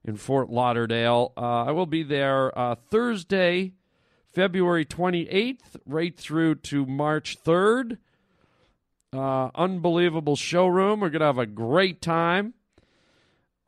in 0.06 0.16
Fort 0.16 0.50
Lauderdale. 0.50 1.34
Uh, 1.36 1.66
I 1.66 1.72
will 1.72 1.86
be 1.86 2.04
there 2.04 2.58
uh, 2.58 2.76
Thursday, 2.76 3.74
February 4.34 4.86
28th, 4.86 5.78
right 5.86 6.18
through 6.18 6.56
to 6.56 6.86
March 6.86 7.38
3rd. 7.44 7.98
Uh, 9.12 9.50
unbelievable 9.54 10.38
showroom. 10.38 11.02
We're 11.02 11.10
going 11.10 11.20
to 11.20 11.26
have 11.26 11.38
a 11.38 11.46
great 11.46 12.02
time. 12.02 12.54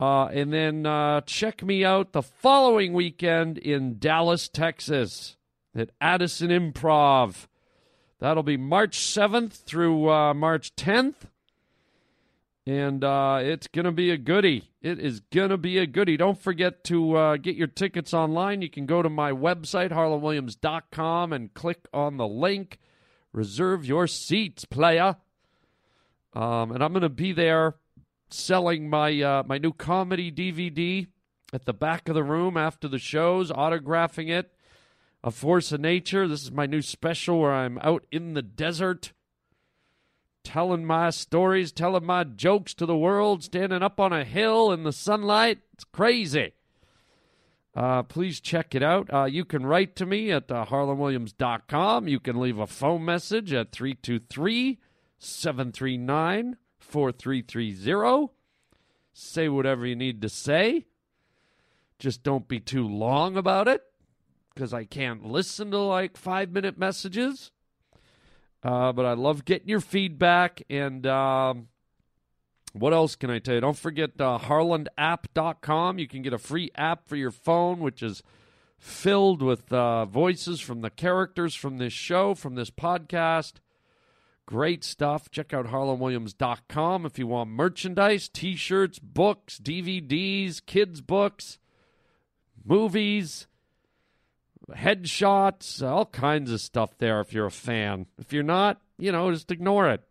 Uh, 0.00 0.26
and 0.26 0.50
then 0.50 0.86
uh, 0.86 1.20
check 1.20 1.62
me 1.62 1.84
out 1.84 2.12
the 2.12 2.22
following 2.22 2.94
weekend 2.94 3.58
in 3.58 3.98
Dallas, 3.98 4.48
Texas 4.48 5.36
at 5.74 5.90
Addison 6.00 6.50
Improv. 6.50 7.46
That'll 8.20 8.42
be 8.42 8.56
March 8.56 8.98
7th 8.98 9.64
through 9.64 10.10
uh, 10.10 10.34
March 10.34 10.74
10th. 10.76 11.14
And 12.66 13.04
uh, 13.04 13.40
it's 13.42 13.66
going 13.66 13.84
to 13.84 13.92
be 13.92 14.10
a 14.10 14.16
goodie. 14.16 14.70
It 14.80 14.98
is 14.98 15.20
going 15.20 15.50
to 15.50 15.58
be 15.58 15.76
a 15.76 15.86
goodie. 15.86 16.16
Don't 16.16 16.40
forget 16.40 16.82
to 16.84 17.16
uh, 17.16 17.36
get 17.36 17.56
your 17.56 17.66
tickets 17.66 18.14
online. 18.14 18.62
You 18.62 18.70
can 18.70 18.86
go 18.86 19.02
to 19.02 19.10
my 19.10 19.32
website, 19.32 19.90
harlandwilliams.com, 19.90 21.32
and 21.34 21.52
click 21.52 21.86
on 21.92 22.16
the 22.16 22.26
link. 22.26 22.78
Reserve 23.32 23.84
your 23.84 24.06
seats, 24.06 24.64
playa. 24.64 25.16
Um, 26.32 26.72
and 26.72 26.82
I'm 26.82 26.92
going 26.92 27.02
to 27.02 27.10
be 27.10 27.32
there 27.32 27.74
selling 28.30 28.88
my 28.88 29.20
uh, 29.20 29.42
my 29.46 29.58
new 29.58 29.72
comedy 29.72 30.32
DVD 30.32 31.06
at 31.52 31.66
the 31.66 31.74
back 31.74 32.08
of 32.08 32.14
the 32.14 32.24
room 32.24 32.56
after 32.56 32.88
the 32.88 32.98
shows, 32.98 33.52
autographing 33.52 34.30
it. 34.30 34.53
A 35.24 35.30
Force 35.30 35.72
of 35.72 35.80
Nature. 35.80 36.28
This 36.28 36.42
is 36.42 36.52
my 36.52 36.66
new 36.66 36.82
special 36.82 37.40
where 37.40 37.54
I'm 37.54 37.78
out 37.78 38.04
in 38.12 38.34
the 38.34 38.42
desert 38.42 39.14
telling 40.44 40.84
my 40.84 41.08
stories, 41.08 41.72
telling 41.72 42.04
my 42.04 42.24
jokes 42.24 42.74
to 42.74 42.84
the 42.84 42.94
world, 42.94 43.42
standing 43.42 43.82
up 43.82 43.98
on 43.98 44.12
a 44.12 44.22
hill 44.22 44.70
in 44.70 44.82
the 44.82 44.92
sunlight. 44.92 45.60
It's 45.72 45.84
crazy. 45.84 46.52
Uh, 47.74 48.02
please 48.02 48.38
check 48.38 48.74
it 48.74 48.82
out. 48.82 49.08
Uh, 49.10 49.24
you 49.24 49.46
can 49.46 49.64
write 49.64 49.96
to 49.96 50.04
me 50.04 50.30
at 50.30 50.52
uh, 50.52 50.66
harlandwilliams.com. 50.66 52.06
You 52.06 52.20
can 52.20 52.38
leave 52.38 52.58
a 52.58 52.66
phone 52.66 53.06
message 53.06 53.50
at 53.54 53.72
323 53.72 54.78
739 55.18 56.58
4330. 56.78 58.30
Say 59.14 59.48
whatever 59.48 59.86
you 59.86 59.96
need 59.96 60.20
to 60.20 60.28
say. 60.28 60.84
Just 61.98 62.22
don't 62.22 62.46
be 62.46 62.60
too 62.60 62.86
long 62.86 63.38
about 63.38 63.68
it 63.68 63.84
because 64.54 64.72
I 64.72 64.84
can't 64.84 65.24
listen 65.24 65.70
to 65.70 65.78
like 65.78 66.16
five 66.16 66.50
minute 66.50 66.78
messages. 66.78 67.50
Uh, 68.62 68.92
but 68.92 69.04
I 69.04 69.12
love 69.12 69.44
getting 69.44 69.68
your 69.68 69.80
feedback. 69.80 70.62
And 70.70 71.06
um, 71.06 71.68
what 72.72 72.94
else 72.94 73.14
can 73.14 73.30
I 73.30 73.38
tell 73.38 73.56
you? 73.56 73.60
Don't 73.60 73.76
forget 73.76 74.12
uh, 74.18 74.38
harlandapp.com. 74.38 75.98
You 75.98 76.08
can 76.08 76.22
get 76.22 76.32
a 76.32 76.38
free 76.38 76.70
app 76.74 77.06
for 77.06 77.16
your 77.16 77.30
phone, 77.30 77.80
which 77.80 78.02
is 78.02 78.22
filled 78.78 79.42
with 79.42 79.72
uh, 79.72 80.06
voices 80.06 80.60
from 80.60 80.80
the 80.80 80.90
characters 80.90 81.54
from 81.54 81.78
this 81.78 81.92
show, 81.92 82.34
from 82.34 82.54
this 82.54 82.70
podcast. 82.70 83.54
Great 84.46 84.84
stuff. 84.84 85.30
Check 85.30 85.54
out 85.54 85.66
harlandwilliams.com 85.66 87.06
if 87.06 87.18
you 87.18 87.26
want 87.26 87.50
merchandise, 87.50 88.28
t 88.28 88.56
shirts, 88.56 88.98
books, 88.98 89.58
DVDs, 89.58 90.64
kids' 90.64 91.00
books, 91.00 91.58
movies, 92.62 93.46
headshots, 94.72 95.82
all 95.82 96.06
kinds 96.06 96.50
of 96.50 96.60
stuff 96.60 96.96
there 96.98 97.20
if 97.20 97.32
you're 97.32 97.46
a 97.46 97.50
fan. 97.50 98.06
If 98.18 98.32
you're 98.32 98.42
not, 98.42 98.80
you 98.98 99.12
know, 99.12 99.30
just 99.32 99.50
ignore 99.50 99.90
it. 99.90 100.02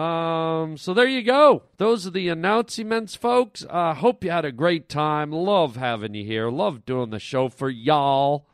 Um, 0.00 0.76
so 0.76 0.94
there 0.94 1.08
you 1.08 1.22
go. 1.22 1.64
Those 1.78 2.06
are 2.06 2.10
the 2.10 2.28
announcements, 2.28 3.16
folks. 3.16 3.64
I 3.68 3.90
uh, 3.90 3.94
hope 3.94 4.22
you 4.22 4.30
had 4.30 4.44
a 4.44 4.52
great 4.52 4.88
time. 4.88 5.32
Love 5.32 5.76
having 5.76 6.14
you 6.14 6.24
here. 6.24 6.50
Love 6.50 6.84
doing 6.84 7.10
the 7.10 7.18
show 7.18 7.48
for 7.48 7.68
y'all. 7.68 8.46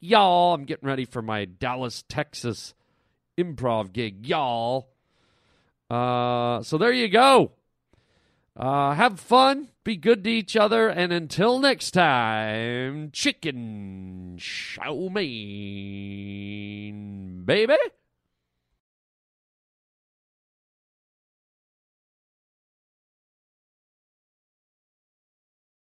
Y'all, 0.00 0.54
I'm 0.54 0.64
getting 0.64 0.88
ready 0.88 1.04
for 1.04 1.22
my 1.22 1.44
Dallas, 1.44 2.02
Texas 2.08 2.74
improv 3.38 3.92
gig, 3.92 4.26
y'all. 4.26 4.88
Uh, 5.88 6.62
so 6.62 6.78
there 6.78 6.92
you 6.92 7.08
go. 7.08 7.52
Uh, 8.54 8.92
have 8.94 9.18
fun, 9.18 9.68
be 9.82 9.96
good 9.96 10.24
to 10.24 10.30
each 10.30 10.56
other, 10.56 10.88
and 10.88 11.10
until 11.10 11.58
next 11.58 11.92
time, 11.92 13.10
chicken 13.10 14.36
chow 14.38 15.08
mein, 15.10 15.32
baby. 17.46 17.76